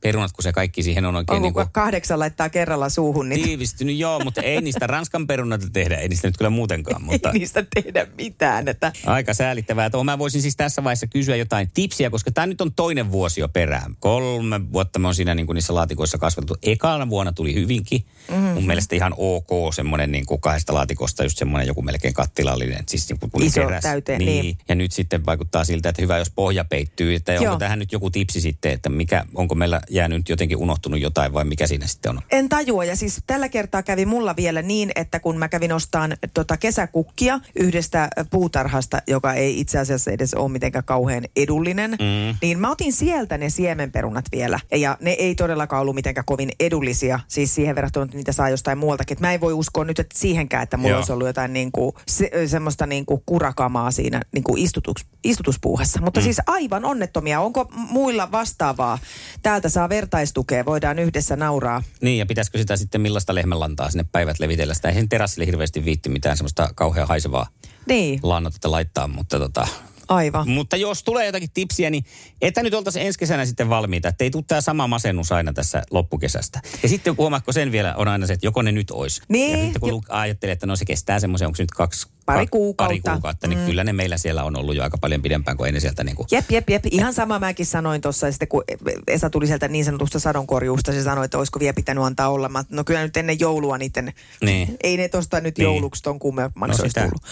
perunat, 0.00 0.32
kun 0.32 0.42
se 0.42 0.52
kaikki 0.52 0.82
siihen 0.82 1.04
on 1.04 1.16
oikein 1.16 1.36
Onko 1.36 1.46
niinku 1.46 1.60
niinku... 1.60 1.72
kahdeksan 1.72 2.18
laittaa 2.18 2.48
kerralla 2.48 2.88
suuhun, 2.88 3.28
niin 3.28 3.44
tiivistynyt. 3.44 3.96
Joo, 3.96 4.20
mutta 4.24 4.42
ei 4.42 4.60
niistä 4.60 4.86
ranskan 4.86 5.26
perunat 5.26 5.60
tehdä, 5.72 5.96
ei 5.96 6.08
niistä 6.08 6.28
nyt 6.28 6.36
kyllä 6.36 6.50
muutenkaan, 6.50 7.02
mutta 7.04 7.30
ei 7.30 7.38
niistä 7.38 7.64
tehdä 7.74 8.06
mitään. 8.18 8.68
Että... 8.68 8.92
aika 9.06 9.34
säälittävää. 9.34 9.90
Tuohon 9.90 10.06
mä 10.06 10.18
voisin 10.18 10.42
siis 10.42 10.56
tässä 10.56 10.84
vaiheessa 10.84 11.06
kysyä 11.06 11.36
jotain 11.36 11.70
tipsiä, 11.74 12.10
koska 12.10 12.30
tämä 12.30 12.46
nyt 12.46 12.60
on 12.60 12.72
toinen 12.74 13.12
vuosi 13.12 13.40
jo 13.40 13.48
perään. 13.48 13.96
Kolme 14.00 14.72
vuotta 14.72 14.98
me 14.98 15.08
on 15.08 15.14
siinä 15.14 15.34
niinku 15.34 15.52
niissä 15.52 15.74
laatikoissa 15.74 16.18
kasvatettu. 16.18 16.56
Ekana 16.62 17.08
vuonna 17.08 17.32
tuli 17.32 17.54
hyvinkin. 17.54 18.04
Mm-hmm. 18.30 18.46
Mun 18.46 18.66
mielestä 18.66 18.96
ihan 18.96 19.14
ok 19.16 19.74
semmoinen 19.74 20.12
niinku 20.12 20.38
kahdesta 20.38 20.74
laatikosta 20.74 21.22
just 21.22 21.38
semmoinen 21.38 21.66
joku 21.66 21.82
melkein 21.82 22.14
kattilallinen. 22.14 22.84
Siis 22.88 23.08
kun 23.20 23.30
ne 23.40 23.46
Iso 23.46 23.60
keräs. 23.60 23.82
täyteen, 23.82 24.18
niin. 24.18 24.58
Ja 24.68 24.74
nyt 24.74 24.92
sitten 24.92 25.26
vaikuttaa 25.26 25.64
siltä, 25.64 25.88
että 25.88 26.02
hyvä 26.02 26.18
jos 26.18 26.30
pohja 26.30 26.64
peittyy. 26.64 27.14
Että 27.14 27.32
onko 27.40 27.56
tähän 27.56 27.78
nyt 27.78 27.92
joku 27.92 28.10
tipsi 28.10 28.40
sitten, 28.40 28.72
että 28.72 28.88
mikä, 28.88 29.24
onko 29.34 29.54
meillä 29.54 29.80
jäänyt 29.90 30.18
nyt 30.18 30.28
jotenkin 30.28 30.56
unohtunut 30.56 31.00
jotain 31.00 31.32
vai 31.32 31.44
mikä 31.44 31.66
siinä 31.66 31.86
sitten 31.86 32.10
on? 32.10 32.22
En 32.30 32.48
tajua. 32.48 32.84
Ja 32.84 32.96
siis 32.96 33.20
tällä 33.26 33.48
kertaa 33.48 33.82
kävi 33.82 34.06
mulla 34.06 34.36
vielä 34.36 34.62
niin, 34.62 34.90
että 34.94 35.20
kun 35.20 35.38
mä 35.38 35.48
kävin 35.48 35.72
ostaan 35.72 36.16
tota 36.34 36.56
kesäkukkia 36.56 37.40
yhdestä 37.56 38.08
puutarhasta, 38.30 39.02
joka 39.06 39.34
ei 39.34 39.60
itse 39.60 39.78
asiassa 39.78 40.10
edes 40.10 40.34
ole 40.34 40.48
mitenkään 40.48 40.84
kauhean 40.84 41.24
edullinen, 41.36 41.90
mm. 41.90 42.36
niin 42.42 42.58
mä 42.58 42.70
otin 42.70 42.92
sieltä 42.92 43.38
ne 43.38 43.50
siemenperunat 43.50 44.24
vielä. 44.32 44.60
Ja 44.74 44.96
ne 45.00 45.10
ei 45.10 45.34
todellakaan 45.34 45.82
ollut 45.82 45.94
mitenkään 45.94 46.24
kovin 46.24 46.50
edullisia, 46.60 47.20
siis 47.28 47.54
siihen 47.54 47.74
verrattuna, 47.74 48.04
että 48.04 48.16
niitä 48.16 48.32
saa 48.32 48.50
jostain 48.50 48.78
muualtakin. 48.78 49.14
Et 49.16 49.20
mä 49.20 49.32
en 49.32 49.40
voi 49.40 49.52
uskoa 49.52 49.84
nyt 49.84 49.98
että 49.98 50.18
siihenkään, 50.18 50.62
että 50.62 50.76
mulla 50.76 50.90
Joo. 50.90 50.98
olisi 50.98 51.12
ollut 51.12 51.26
jotain 51.26 51.52
niinku, 51.52 51.94
se, 52.06 52.30
semmoista 52.46 52.77
niinku 52.86 53.22
kurakamaa 53.26 53.90
siinä 53.90 54.22
niinku 54.32 54.54
istutus, 54.56 55.06
istutuspuuhassa. 55.24 56.00
Mutta 56.00 56.20
mm. 56.20 56.24
siis 56.24 56.40
aivan 56.46 56.84
onnettomia. 56.84 57.40
Onko 57.40 57.68
muilla 57.72 58.32
vastaavaa? 58.32 58.98
Täältä 59.42 59.68
saa 59.68 59.88
vertaistukea, 59.88 60.64
voidaan 60.64 60.98
yhdessä 60.98 61.36
nauraa. 61.36 61.82
Niin, 62.02 62.18
ja 62.18 62.26
pitäisikö 62.26 62.58
sitä 62.58 62.76
sitten 62.76 63.00
millaista 63.00 63.34
lehmänlantaa 63.34 63.90
sinne 63.90 64.04
päivät 64.12 64.38
levitellä? 64.38 64.74
Sitä 64.74 64.88
ei 64.88 64.94
sen 64.94 65.08
terassille 65.08 65.46
hirveästi 65.46 65.84
viitti 65.84 66.08
mitään 66.08 66.36
semmoista 66.36 66.70
kauhean 66.74 67.08
haisevaa 67.08 67.46
Niin, 67.86 68.20
lannotetta 68.22 68.70
laittaa, 68.70 69.08
mutta 69.08 69.38
tota... 69.38 69.66
aivan. 70.08 70.48
Mutta 70.48 70.76
jos 70.76 71.02
tulee 71.02 71.26
jotakin 71.26 71.50
tipsiä, 71.54 71.90
niin 71.90 72.04
että 72.42 72.62
nyt 72.62 72.74
oltaisiin 72.74 73.06
ensi 73.06 73.18
kesänä 73.18 73.46
sitten 73.46 73.68
valmiita, 73.68 74.08
että 74.08 74.24
ei 74.24 74.30
tule 74.30 74.44
tämä 74.46 74.60
sama 74.60 74.86
masennus 74.86 75.32
aina 75.32 75.52
tässä 75.52 75.82
loppukesästä. 75.90 76.60
Ja 76.82 76.88
sitten 76.88 77.16
huomaatko 77.16 77.52
sen 77.52 77.72
vielä, 77.72 77.94
on 77.94 78.08
aina 78.08 78.26
se, 78.26 78.32
että 78.32 78.46
joko 78.46 78.62
ne 78.62 78.72
nyt 78.72 78.90
olisi. 78.90 79.22
Niin, 79.28 79.58
Ja 79.58 79.64
sitten 79.64 79.80
kun 79.80 79.88
jo- 79.90 80.00
ajattelee, 80.08 80.52
että 80.52 80.66
no 80.66 80.76
se 80.76 80.84
kestää 80.84 81.20
semmoisen, 81.20 81.46
onko 81.46 81.56
se 81.56 81.62
nyt 81.62 81.70
kaksi... 81.70 82.06
Pari 82.26 82.46
kuukautta. 82.46 83.00
Pari 83.02 83.14
kuukautta, 83.16 83.46
niin 83.46 83.66
kyllä 83.66 83.84
ne 83.84 83.92
meillä 83.92 84.16
siellä 84.18 84.44
on 84.44 84.56
ollut 84.56 84.76
jo 84.76 84.82
aika 84.82 84.98
paljon 84.98 85.22
pidempään 85.22 85.56
kuin 85.56 85.68
ennen 85.68 85.80
sieltä 85.80 86.04
niin 86.04 86.16
kuin... 86.16 86.26
Jep, 86.30 86.50
jep, 86.50 86.70
jep. 86.70 86.84
Ihan 86.90 87.14
sama 87.14 87.38
mäkin 87.38 87.66
sanoin 87.66 88.00
tuossa, 88.00 88.26
ja 88.26 88.32
sitten 88.32 88.48
kun 88.48 88.64
Esa 89.06 89.30
tuli 89.30 89.46
sieltä 89.46 89.68
niin 89.68 89.84
sanotusta 89.84 90.18
sadonkorjuusta, 90.20 90.92
se 90.92 91.02
sanoi, 91.02 91.24
että 91.24 91.38
olisiko 91.38 91.58
vielä 91.60 91.72
pitänyt 91.74 92.04
antaa 92.04 92.28
olla. 92.28 92.48
Mä, 92.48 92.64
no 92.70 92.84
kyllä 92.84 93.02
nyt 93.02 93.16
ennen 93.16 93.40
joulua 93.40 93.78
niiden, 93.78 94.12
Niin. 94.44 94.76
ei 94.82 94.96
ne 94.96 95.08
tosta 95.08 95.40
nyt 95.40 95.58
Niin. 95.58 95.64
jouluksi 95.64 96.02
ton 96.02 96.18
kummemman 96.18 96.70
No 96.70 96.76
olisi 96.80 97.00
tullut. 97.00 97.22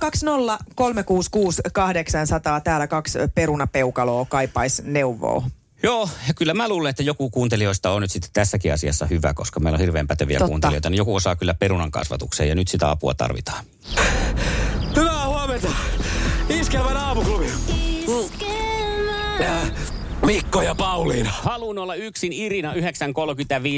020 0.00 0.58
366 0.74 1.60
800, 1.94 2.60
täällä 2.60 2.86
kaksi 2.86 3.18
perunapeukaloa 3.34 4.26
kaipais 4.28 4.82
neuvoa. 4.84 5.42
Joo, 5.82 6.08
ja 6.28 6.34
kyllä 6.34 6.54
mä 6.54 6.68
luulen, 6.68 6.90
että 6.90 7.02
joku 7.02 7.30
kuuntelijoista 7.30 7.90
on 7.90 8.02
nyt 8.02 8.10
sitten 8.10 8.30
tässäkin 8.32 8.72
asiassa 8.72 9.06
hyvä, 9.06 9.34
koska 9.34 9.60
meillä 9.60 9.76
on 9.76 9.80
hirveän 9.80 10.06
päteviä 10.06 10.38
Totta. 10.38 10.48
kuuntelijoita. 10.48 10.90
Niin 10.90 10.98
joku 10.98 11.14
osaa 11.14 11.36
kyllä 11.36 11.54
perunan 11.54 11.90
kasvatukseen 11.90 12.48
ja 12.48 12.54
nyt 12.54 12.68
sitä 12.68 12.90
apua 12.90 13.14
tarvitaan. 13.14 13.64
Hyvää 14.96 15.26
huomenta. 15.26 15.68
Iskelmän 16.48 16.96
aamuklubi. 16.96 17.46
Äh, 19.40 19.72
Mikko 20.26 20.62
ja 20.62 20.74
Pauliina. 20.74 21.30
Haluan 21.32 21.78
olla 21.78 21.94
yksin 21.94 22.32
Irina 22.32 22.74
9.35. 22.74 22.80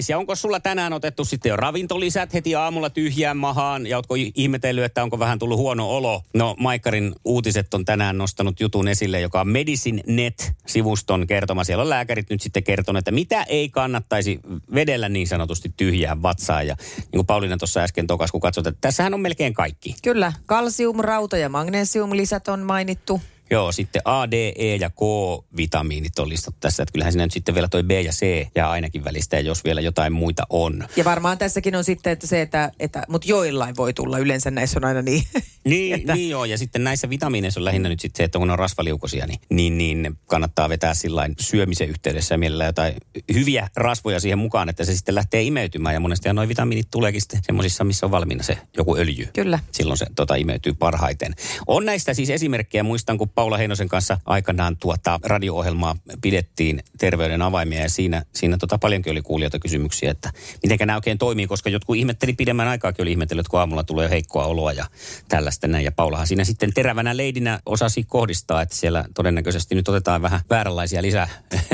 Ja 0.09 0.19
onko 0.19 0.35
sulla 0.35 0.61
tänään 0.61 0.93
otettu 0.93 1.25
sitten 1.25 1.51
jo 1.51 1.57
ravintolisät 1.57 2.35
heti 2.35 2.55
aamulla 2.55 2.91
tyhjään 2.91 3.37
mahaan? 3.37 3.87
Ja 3.87 3.97
ootko 3.97 4.15
ihmetellyt, 4.35 4.85
että 4.85 5.03
onko 5.03 5.19
vähän 5.19 5.39
tullut 5.39 5.59
huono 5.59 5.91
olo? 5.91 6.23
No, 6.35 6.55
Maikkarin 6.59 7.15
uutiset 7.25 7.75
on 7.75 7.85
tänään 7.85 8.19
nostanut 8.19 8.61
jutun 8.61 8.89
esille, 8.89 9.21
joka 9.21 9.41
on 9.41 9.49
Medicine 9.49 10.03
Net-sivuston 10.07 11.27
kertoma. 11.27 11.65
Siellä 11.65 11.83
on 11.83 11.91
lääkärit 11.91 12.31
nyt 12.31 12.41
sitten 12.41 12.65
kertonut, 12.65 12.99
että 12.99 13.11
mitä 13.11 13.43
ei 13.43 13.69
kannattaisi 13.69 14.41
vedellä 14.75 15.09
niin 15.09 15.29
sanotusti 15.29 15.73
tyhjään 15.77 16.23
vatsaan. 16.23 16.67
Ja 16.67 16.77
niin 16.99 17.11
kuin 17.11 17.27
Pauliina 17.27 17.57
tuossa 17.57 17.81
äsken 17.81 18.07
tokas, 18.07 18.33
kun 18.33 18.41
katsot, 18.41 18.67
että 18.67 18.81
tässähän 18.81 19.15
on 19.15 19.21
melkein 19.21 19.55
kaikki. 19.55 19.95
Kyllä, 20.03 20.33
kalsium, 20.47 21.01
rauta 21.01 21.37
ja 21.37 21.49
magnesiumlisät 21.49 22.49
on 22.49 22.61
mainittu. 22.61 23.21
Joo, 23.51 23.73
sitten 23.73 24.03
A, 24.05 24.31
D, 24.31 24.53
E 24.57 24.77
ja 24.77 24.91
K-vitamiinit 24.91 26.19
on 26.19 26.29
listattu 26.29 26.59
tässä. 26.61 26.83
Että 26.83 26.93
kyllähän 26.93 27.13
siinä 27.13 27.25
nyt 27.25 27.33
sitten 27.33 27.55
vielä 27.55 27.69
toi 27.69 27.83
B 27.83 27.91
ja 27.91 28.13
C 28.13 28.47
jää 28.55 28.71
ainakin 28.71 29.05
välistä, 29.05 29.37
ja 29.37 29.43
jos 29.43 29.65
vielä 29.65 29.81
jotain 29.81 30.13
muita 30.13 30.43
on. 30.51 30.89
Ja 30.97 31.05
varmaan 31.05 31.39
tässäkin 31.39 31.77
on 31.77 31.85
sitten 31.85 32.13
että 32.13 32.27
se, 32.27 32.43
että, 32.43 32.73
että 32.81 33.03
mutta 33.09 33.29
joillain 33.29 33.77
voi 33.77 33.93
tulla. 33.93 34.19
Yleensä 34.19 34.51
näissä 34.51 34.79
on 34.79 34.85
aina 34.85 35.03
niin. 35.03 35.23
Niin, 35.65 35.95
että- 35.95 36.15
niin 36.15 36.31
joo, 36.31 36.45
ja 36.45 36.59
sitten 36.59 36.85
näissä 36.85 37.11
vitamiineissa 37.11 37.61
on 37.61 37.65
lähinnä 37.65 37.89
nyt 37.89 38.01
sitten 38.01 38.17
se, 38.19 38.25
että 38.25 38.39
kun 38.39 38.51
on 38.51 38.59
rasvaliukosia, 38.59 39.27
niin, 39.27 39.41
niin, 39.51 39.79
niin 39.79 40.19
kannattaa 40.27 40.69
vetää 40.69 40.95
sillain 40.95 41.35
syömisen 41.41 41.89
yhteydessä 41.89 42.35
ja 42.35 42.39
mielellään 42.39 42.69
jotain 42.69 42.95
hyviä 43.35 43.69
rasvoja 43.77 44.21
siihen 44.21 44.39
mukaan, 44.39 44.69
että 44.69 44.85
se 44.85 44.97
sitten 44.97 45.15
lähtee 45.15 45.43
imeytymään. 45.43 45.95
Ja 45.95 46.01
monesti 46.01 46.33
noin 46.33 46.49
vitamiinit 46.49 46.91
tuleekin 46.91 47.21
sitten 47.21 47.41
semmoisissa, 47.47 47.85
missä 47.85 48.07
on 48.07 48.11
valmiina 48.11 48.43
se 48.43 48.59
joku 48.77 48.97
öljy. 48.97 49.29
Kyllä. 49.33 49.59
Silloin 49.73 49.99
se 49.99 50.07
tota, 50.17 50.35
imeytyy 50.35 50.75
parhaiten. 50.75 51.35
On 51.67 51.85
näistä 51.87 52.15
siis 52.15 52.31
esimerkkejä. 52.31 52.83
Muistan, 52.83 53.19
kun 53.19 53.29
Paula 53.37 53.57
Heinosen 53.57 53.89
kanssa 53.89 54.19
aikanaan 54.25 54.77
tuota 54.77 55.21
radio-ohjelmaa 55.25 55.97
pidettiin 56.21 56.83
terveyden 56.99 57.43
avaimia 57.43 57.81
ja 57.83 57.91
siinä, 57.91 58.23
siinä 58.33 58.57
tota 58.57 58.79
paljonkin 58.79 59.11
oli 59.11 59.23
kuulijoita 59.23 59.59
kysymyksiä, 59.59 60.11
että 60.11 60.33
miten 60.63 60.87
nämä 60.87 60.97
oikein 60.97 61.19
toimii, 61.19 61.47
koska 61.47 61.71
jotkut 61.71 61.97
ihmetteli 61.97 62.33
pidemmän 62.33 62.69
aikaakin 62.69 63.03
oli 63.03 63.11
ihmetellyt, 63.11 63.49
kun 63.49 63.61
aamulla 63.61 63.85
tulee 63.85 64.11
heikkoa 64.11 64.45
oloa 64.45 64.73
ja 64.73 64.87
tällaista 65.29 65.69
näin. 65.69 65.85
Ja 65.85 65.93
Paulahan 65.93 66.27
siinä 66.27 66.45
sitten 66.45 66.75
terävänä 66.75 67.17
leidinä 67.17 67.61
osasi 67.67 68.05
kohdistaa, 68.05 68.63
että 68.63 68.75
siellä 68.75 69.05
todennäköisesti 69.15 69.75
nyt 69.75 69.89
otetaan 69.89 70.23
vähän 70.23 70.41
vääränlaisia 70.51 71.03
lisää 71.03 71.29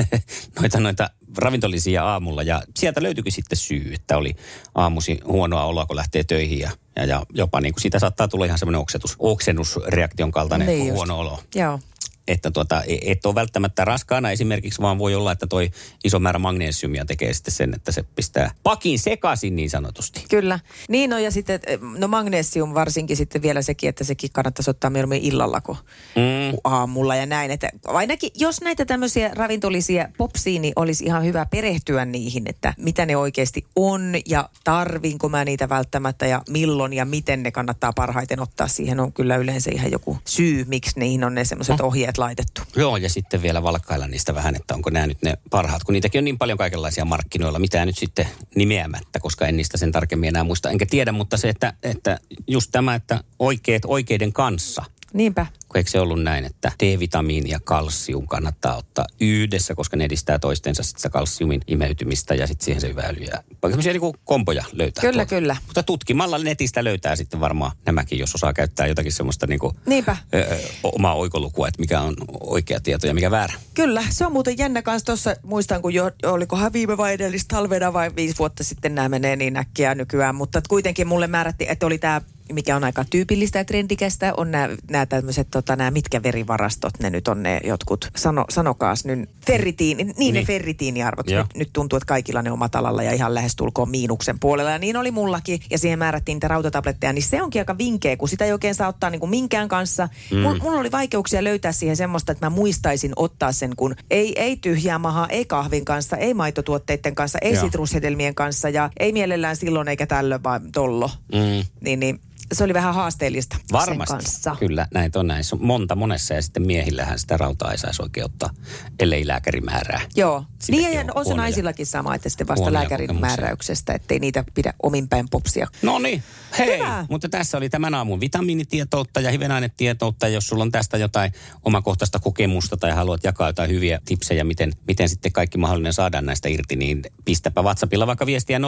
noita, 0.61 0.81
noita 0.81 1.11
ravintolisia 1.37 2.05
aamulla. 2.05 2.43
Ja 2.43 2.63
sieltä 2.79 3.03
löytyikin 3.03 3.33
sitten 3.33 3.59
syy, 3.59 3.95
että 3.95 4.17
oli 4.17 4.37
aamusi 4.75 5.21
huonoa 5.27 5.65
oloa, 5.65 5.87
kun 5.87 5.97
lähtee 5.97 6.25
töihin 6.25 6.59
ja, 6.59 6.71
ja, 6.97 7.05
ja 7.05 7.23
jopa 7.35 7.61
niin 7.61 7.75
kuin 7.75 7.83
siitä 7.83 7.99
saattaa 7.99 8.29
tulla 8.29 8.45
ihan 8.45 8.59
semmoinen 8.59 8.81
oksetus, 8.81 9.17
oksennusreaktion 9.19 10.31
kaltainen 10.33 10.67
Niin 10.67 10.87
just. 10.87 10.97
huono 10.97 11.19
olo. 11.19 11.39
Joo. 11.55 11.79
Että 12.29 12.51
tuota, 12.51 12.83
e- 12.83 13.11
et 13.13 13.27
ole 13.27 13.35
välttämättä 13.35 13.85
raskaana 13.85 14.31
esimerkiksi, 14.31 14.83
vaan 14.83 14.99
voi 14.99 15.15
olla, 15.15 15.33
että 15.33 15.47
toi 15.47 15.71
iso 16.05 16.19
määrä 16.19 16.39
magnesiumia 16.39 17.05
tekee 17.05 17.33
sitten 17.35 17.55
sen, 17.55 17.75
että 17.75 17.93
se 17.93 18.03
pistää 18.17 18.51
pakin 18.63 18.99
sekaisin 18.99 19.57
niin 19.57 19.71
sanotusti. 19.71 20.25
Kyllä. 20.31 20.59
Niin 20.89 21.11
no 21.11 21.19
ja 21.19 21.31
sitten, 21.31 21.61
eh, 21.67 21.79
no 21.99 22.09
magnesium 22.09 22.75
varsinkin 22.75 23.17
sitten 23.17 23.43
vielä 23.43 23.63
sekin, 23.63 23.89
että 23.89 24.05
sekin 24.05 24.31
kannattaisi 24.33 24.71
ottaa 24.71 24.91
mieluummin 24.91 25.23
illalla 25.23 25.61
kuin 25.61 25.79
Mm. 26.17 26.59
aamulla 26.65 27.17
ja 27.17 27.27
näin. 27.27 27.51
Että 27.51 27.69
ainakin 27.87 28.31
jos 28.35 28.61
näitä 28.61 28.85
tämmöisiä 28.85 29.31
ravintolisia 29.35 30.09
popsiin, 30.19 30.63
niin 30.63 30.73
olisi 30.77 31.05
ihan 31.05 31.25
hyvä 31.25 31.47
perehtyä 31.47 32.05
niihin, 32.05 32.43
että 32.47 32.75
mitä 32.77 33.07
ne 33.07 33.17
oikeasti 33.17 33.65
on 33.77 34.15
ja 34.27 34.49
tarvinko 34.65 35.29
mä 35.29 35.45
niitä 35.45 35.69
välttämättä 35.69 36.27
ja 36.27 36.43
milloin 36.51 36.93
ja 36.93 37.05
miten 37.05 37.43
ne 37.43 37.51
kannattaa 37.51 37.93
parhaiten 37.93 38.41
ottaa. 38.41 38.69
Siihen 38.69 39.01
on 39.01 39.13
kyllä 39.13 39.37
yleensä 39.37 39.71
ihan 39.75 39.91
joku 39.93 40.19
syy, 40.27 40.65
miksi 40.65 41.01
niihin 41.01 41.25
on 41.25 41.35
ne 41.35 41.45
semmoiset 41.45 41.79
No. 41.79 41.87
ohjeet 41.87 42.19
laitettu. 42.23 42.63
Joo, 42.77 42.97
ja 42.97 43.09
sitten 43.11 43.43
vielä 43.43 43.63
valkkailla 43.63 44.07
niistä 44.07 44.35
vähän, 44.35 44.57
että 44.57 44.75
onko 44.75 44.91
nämä 44.91 45.07
nyt 45.07 45.23
ne 45.23 45.39
parhaat, 45.51 45.85
kun 45.85 45.93
niitäkin 45.93 46.19
on 46.19 46.25
niin 46.25 46.39
paljon 46.39 46.59
kaikenlaisia 46.59 47.05
markkinoilla, 47.05 47.59
mitä 47.59 47.85
nyt 47.85 47.99
sitten 47.99 48.29
nimeämättä, 48.55 49.21
koska 49.21 49.47
en 49.47 49.57
niistä 49.57 49.77
sen 49.77 49.93
tarkemmin 49.93 50.29
enää 50.29 50.45
muista, 50.45 50.71
enkä 50.71 50.87
tiedä, 50.91 51.13
mutta 51.13 51.37
se, 51.37 51.49
että, 51.49 51.73
että 51.83 52.21
just 52.47 52.69
tämä, 52.73 52.95
että 52.95 53.21
oikeat 53.39 53.83
oikeiden 53.87 54.33
kanssa, 54.33 54.85
Niinpä. 55.13 55.47
Kun 55.73 55.79
eikö 55.79 55.91
se 55.91 56.01
ollut 56.01 56.23
näin, 56.23 56.45
että 56.45 56.73
D-vitamiini 56.83 57.51
ja 57.51 57.61
kalsium 57.65 58.27
kannattaa 58.27 58.77
ottaa 58.77 59.05
yhdessä, 59.21 59.75
koska 59.75 59.97
ne 59.97 60.05
edistää 60.05 60.39
toistensa 60.39 60.83
sit 60.83 60.97
sitä 60.97 61.11
kalsiumin 61.11 61.61
imeytymistä 61.67 62.35
ja 62.35 62.47
sitten 62.47 62.65
siihen 62.65 62.81
se 62.81 62.89
hyvä 62.89 63.03
öljy. 63.03 63.25
Ja 63.25 63.43
Sellaisia 63.69 63.93
niin 63.93 64.15
kompoja 64.25 64.65
löytää. 64.73 65.03
Kyllä, 65.03 65.13
tuolta. 65.13 65.29
kyllä. 65.35 65.57
Mutta 65.67 65.83
tutkimalla 65.83 66.39
netistä 66.39 66.85
löytää 66.85 67.17
sitten 67.17 67.41
varmaan 67.41 67.73
nämäkin, 67.87 68.19
jos 68.19 68.35
osaa 68.35 68.53
käyttää 68.53 68.87
jotakin 68.87 69.13
semmoista 69.13 69.47
niin 69.47 69.59
kuin, 69.61 69.77
Niinpä. 69.87 70.17
ö, 70.35 70.57
omaa 70.83 71.15
oikolukua, 71.15 71.69
että 71.69 71.81
mikä 71.81 72.01
on 72.01 72.15
oikea 72.41 72.81
tieto 72.81 73.07
ja 73.07 73.15
mikä 73.15 73.31
väärä. 73.31 73.55
Kyllä, 73.75 74.03
se 74.11 74.27
on 74.27 74.33
muuten 74.33 74.59
jännä 74.59 74.83
kanssa 74.83 75.07
tuossa, 75.07 75.37
muistan 75.43 75.83
kun 75.83 75.95
jo, 75.95 76.11
olikohan 76.23 76.73
viime 76.73 76.97
vai 76.97 77.13
edellistä 77.13 77.57
talvena 77.57 77.93
vai 77.93 78.11
viisi 78.17 78.39
vuotta 78.39 78.65
sitten 78.65 78.95
nämä 78.95 79.09
menee 79.09 79.37
niin 79.37 79.57
äkkiä 79.57 79.95
nykyään, 79.95 80.35
mutta 80.35 80.63
kuitenkin 80.69 81.07
mulle 81.07 81.27
määrättiin, 81.27 81.71
että 81.71 81.87
oli 81.87 81.99
tämä 81.99 82.21
mikä 82.53 82.77
on 82.77 82.85
aika 82.85 83.05
tyypillistä 83.11 83.59
ja 83.59 83.65
trendikästä, 83.65 84.35
on 84.37 84.51
nämä, 84.51 84.69
nämä 84.91 85.07
tämmöiset, 85.07 85.49
tota, 85.51 85.77
nämä 85.77 85.91
mitkä 85.91 86.23
verivarastot, 86.23 86.93
ne 87.03 87.11
nyt 87.11 87.29
on 87.29 87.43
ne 87.43 87.61
jotkut, 87.65 88.09
sano, 88.17 88.45
sanokaas 88.51 89.05
nyt, 89.05 89.29
ferritiini, 89.47 90.05
niin, 90.05 90.15
niin. 90.19 90.35
ne 90.35 90.39
Niin. 90.41 90.47
ferritiiniarvot. 90.47 91.31
Joo. 91.31 91.43
Nyt, 91.43 91.57
nyt 91.57 91.71
tuntuu, 91.73 91.97
että 91.97 92.07
kaikilla 92.07 92.43
ne 92.43 92.53
on 92.53 92.59
matalalla 92.59 93.03
ja 93.03 93.13
ihan 93.13 93.35
lähestulkoon 93.35 93.91
miinuksen 93.91 94.39
puolella. 94.39 94.71
Ja 94.71 94.79
niin 94.79 94.97
oli 94.97 95.11
mullakin, 95.11 95.61
ja 95.71 95.79
siihen 95.79 95.99
määrättiin 95.99 96.37
niitä 96.37 96.49
rautatabletteja, 96.49 97.13
niin 97.13 97.23
se 97.23 97.43
onkin 97.43 97.61
aika 97.61 97.79
vinkeä, 97.79 98.17
kun 98.17 98.29
sitä 98.29 98.45
ei 98.45 98.53
oikein 98.53 98.75
saa 98.75 98.89
ottaa 98.89 99.11
niin 99.11 99.21
kuin 99.21 99.31
minkään 99.31 99.69
kanssa. 99.69 100.09
Mm. 100.31 100.39
Mulla, 100.39 100.59
mulla 100.63 100.81
oli 100.81 100.93
vaikeuksia 100.93 101.45
löytää 101.45 101.73
siihen 101.73 101.97
semmoista, 101.97 102.33
että 102.33 102.47
mä 102.47 102.51
muistaisin 102.51 103.13
ottaa 103.17 103.53
sen, 103.53 103.77
kun 103.77 103.95
ei, 104.11 104.41
ei 104.43 104.57
tyhjää 104.57 104.99
mahaa, 104.99 105.29
ei 105.29 105.45
kahvin 105.45 105.85
kanssa, 105.85 106.17
ei 106.17 106.35
maitotuotteiden 106.35 107.15
kanssa, 107.15 107.39
ei 107.43 107.53
Joo. 107.53 107.65
sitrushedelmien 107.65 108.35
kanssa 108.35 108.69
ja 108.69 108.91
ei 109.01 109.13
mielellään 109.13 109.57
silloin 109.57 109.89
eikä 109.89 110.07
tällöin, 110.07 110.43
vaan 110.43 110.73
tollo. 110.73 111.11
Mm. 111.33 111.65
Niin, 111.81 112.01
niin 112.01 112.21
se 112.53 112.65
oli 112.65 112.75
vähän 112.75 112.95
haasteellista 112.95 113.57
sen 113.57 113.67
Varmasti. 113.73 114.15
kanssa. 114.15 114.57
Kyllä, 114.59 114.87
näitä 114.95 115.21
on 115.21 115.27
näissä. 115.27 115.57
Monta 115.57 115.95
monessa 115.95 116.35
ja 116.35 116.43
sitten 116.43 116.67
miehillähän 116.67 117.19
sitä 117.19 117.37
rautaa 117.37 117.73
ei 117.73 117.79
saisi 117.79 118.03
oikein 118.03 118.25
ottaa, 118.27 118.51
ellei 118.99 119.27
lääkäri 119.27 119.61
määrää. 119.61 120.01
Joo. 120.17 120.45
Silläkin 120.59 120.87
Niin 120.91 120.95
ja 120.99 121.01
on 121.01 121.11
on 121.15 121.27
se 121.27 121.35
naisillakin 121.35 121.87
sama, 121.87 122.15
että 122.15 122.29
sitten 122.29 122.49
vasta 122.49 122.61
huonoja 122.63 122.81
lääkärin 122.81 123.07
kokemuksia. 123.07 123.37
määräyksestä, 123.37 123.93
ettei 123.93 124.19
niitä 124.19 124.45
pidä 124.55 124.75
omin 124.83 125.09
päin 125.09 125.27
popsia. 125.31 125.67
No 125.83 125.99
niin, 125.99 126.23
hei. 126.59 126.79
Hyvä. 126.79 127.07
Mutta 127.11 127.29
tässä 127.29 127.57
oli 127.59 127.69
tämän 127.71 127.95
aamun 127.95 128.21
vitamiinitietoutta 128.21 129.21
ja 129.21 129.31
hivenainetietoutta. 129.31 130.29
Jos 130.29 130.47
sulla 130.47 130.63
on 130.63 130.71
tästä 130.73 130.99
jotain 130.99 131.33
omakohtaista 131.65 132.19
kokemusta 132.19 132.77
tai 132.77 132.91
haluat 132.91 133.25
jakaa 133.25 133.49
jotain 133.49 133.71
hyviä 133.71 134.01
tipsejä, 134.05 134.45
miten, 134.45 134.73
miten 134.87 135.09
sitten 135.09 135.33
kaikki 135.33 135.59
mahdollinen 135.59 135.93
saadaan 135.93 136.27
näistä 136.27 136.49
irti, 136.49 136.77
niin 136.77 137.03
pistäpä 137.25 137.63
WhatsAppilla 137.63 138.07
vaikka 138.07 138.27
viestiä 138.27 138.59
0440366800. 138.59 138.63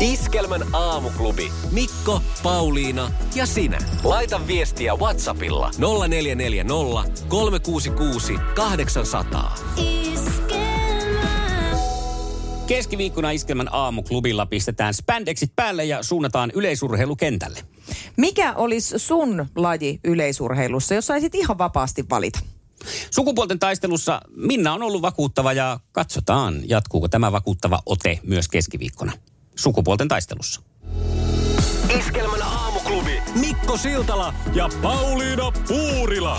Iskelmän 0.00 0.74
aamuklubi. 0.74 1.52
Mikko, 1.70 2.22
Pauliina 2.42 3.10
ja 3.34 3.46
sinä. 3.46 3.78
Laita 4.04 4.46
viestiä 4.46 4.94
Whatsappilla 4.94 5.70
0440 5.78 6.74
366 7.28 8.34
800. 8.54 9.54
Keskiviikkona 12.66 13.30
Iskelmän 13.30 13.68
aamuklubilla 13.74 14.46
pistetään 14.46 14.94
spandexit 14.94 15.52
päälle 15.56 15.84
ja 15.84 16.02
suunnataan 16.02 16.50
yleisurheilukentälle. 16.54 17.58
Mikä 18.16 18.54
olisi 18.54 18.98
sun 18.98 19.46
laji 19.56 20.00
yleisurheilussa, 20.04 20.94
jos 20.94 21.06
saisit 21.06 21.34
ihan 21.34 21.58
vapaasti 21.58 22.04
valita? 22.10 22.38
Sukupuolten 23.10 23.58
taistelussa 23.58 24.20
Minna 24.36 24.72
on 24.72 24.82
ollut 24.82 25.02
vakuuttava 25.02 25.52
ja 25.52 25.80
katsotaan, 25.92 26.68
jatkuuko 26.68 27.08
tämä 27.08 27.32
vakuuttava 27.32 27.82
ote 27.86 28.20
myös 28.22 28.48
keskiviikkona. 28.48 29.12
Sukupuolten 29.58 30.08
taistelussa. 30.08 30.60
Iskelmän 31.98 32.42
aamuklubi. 32.42 33.22
Mikko 33.40 33.76
Siltala 33.76 34.34
ja 34.54 34.68
Pauliina 34.82 35.52
Puurila. 35.68 36.38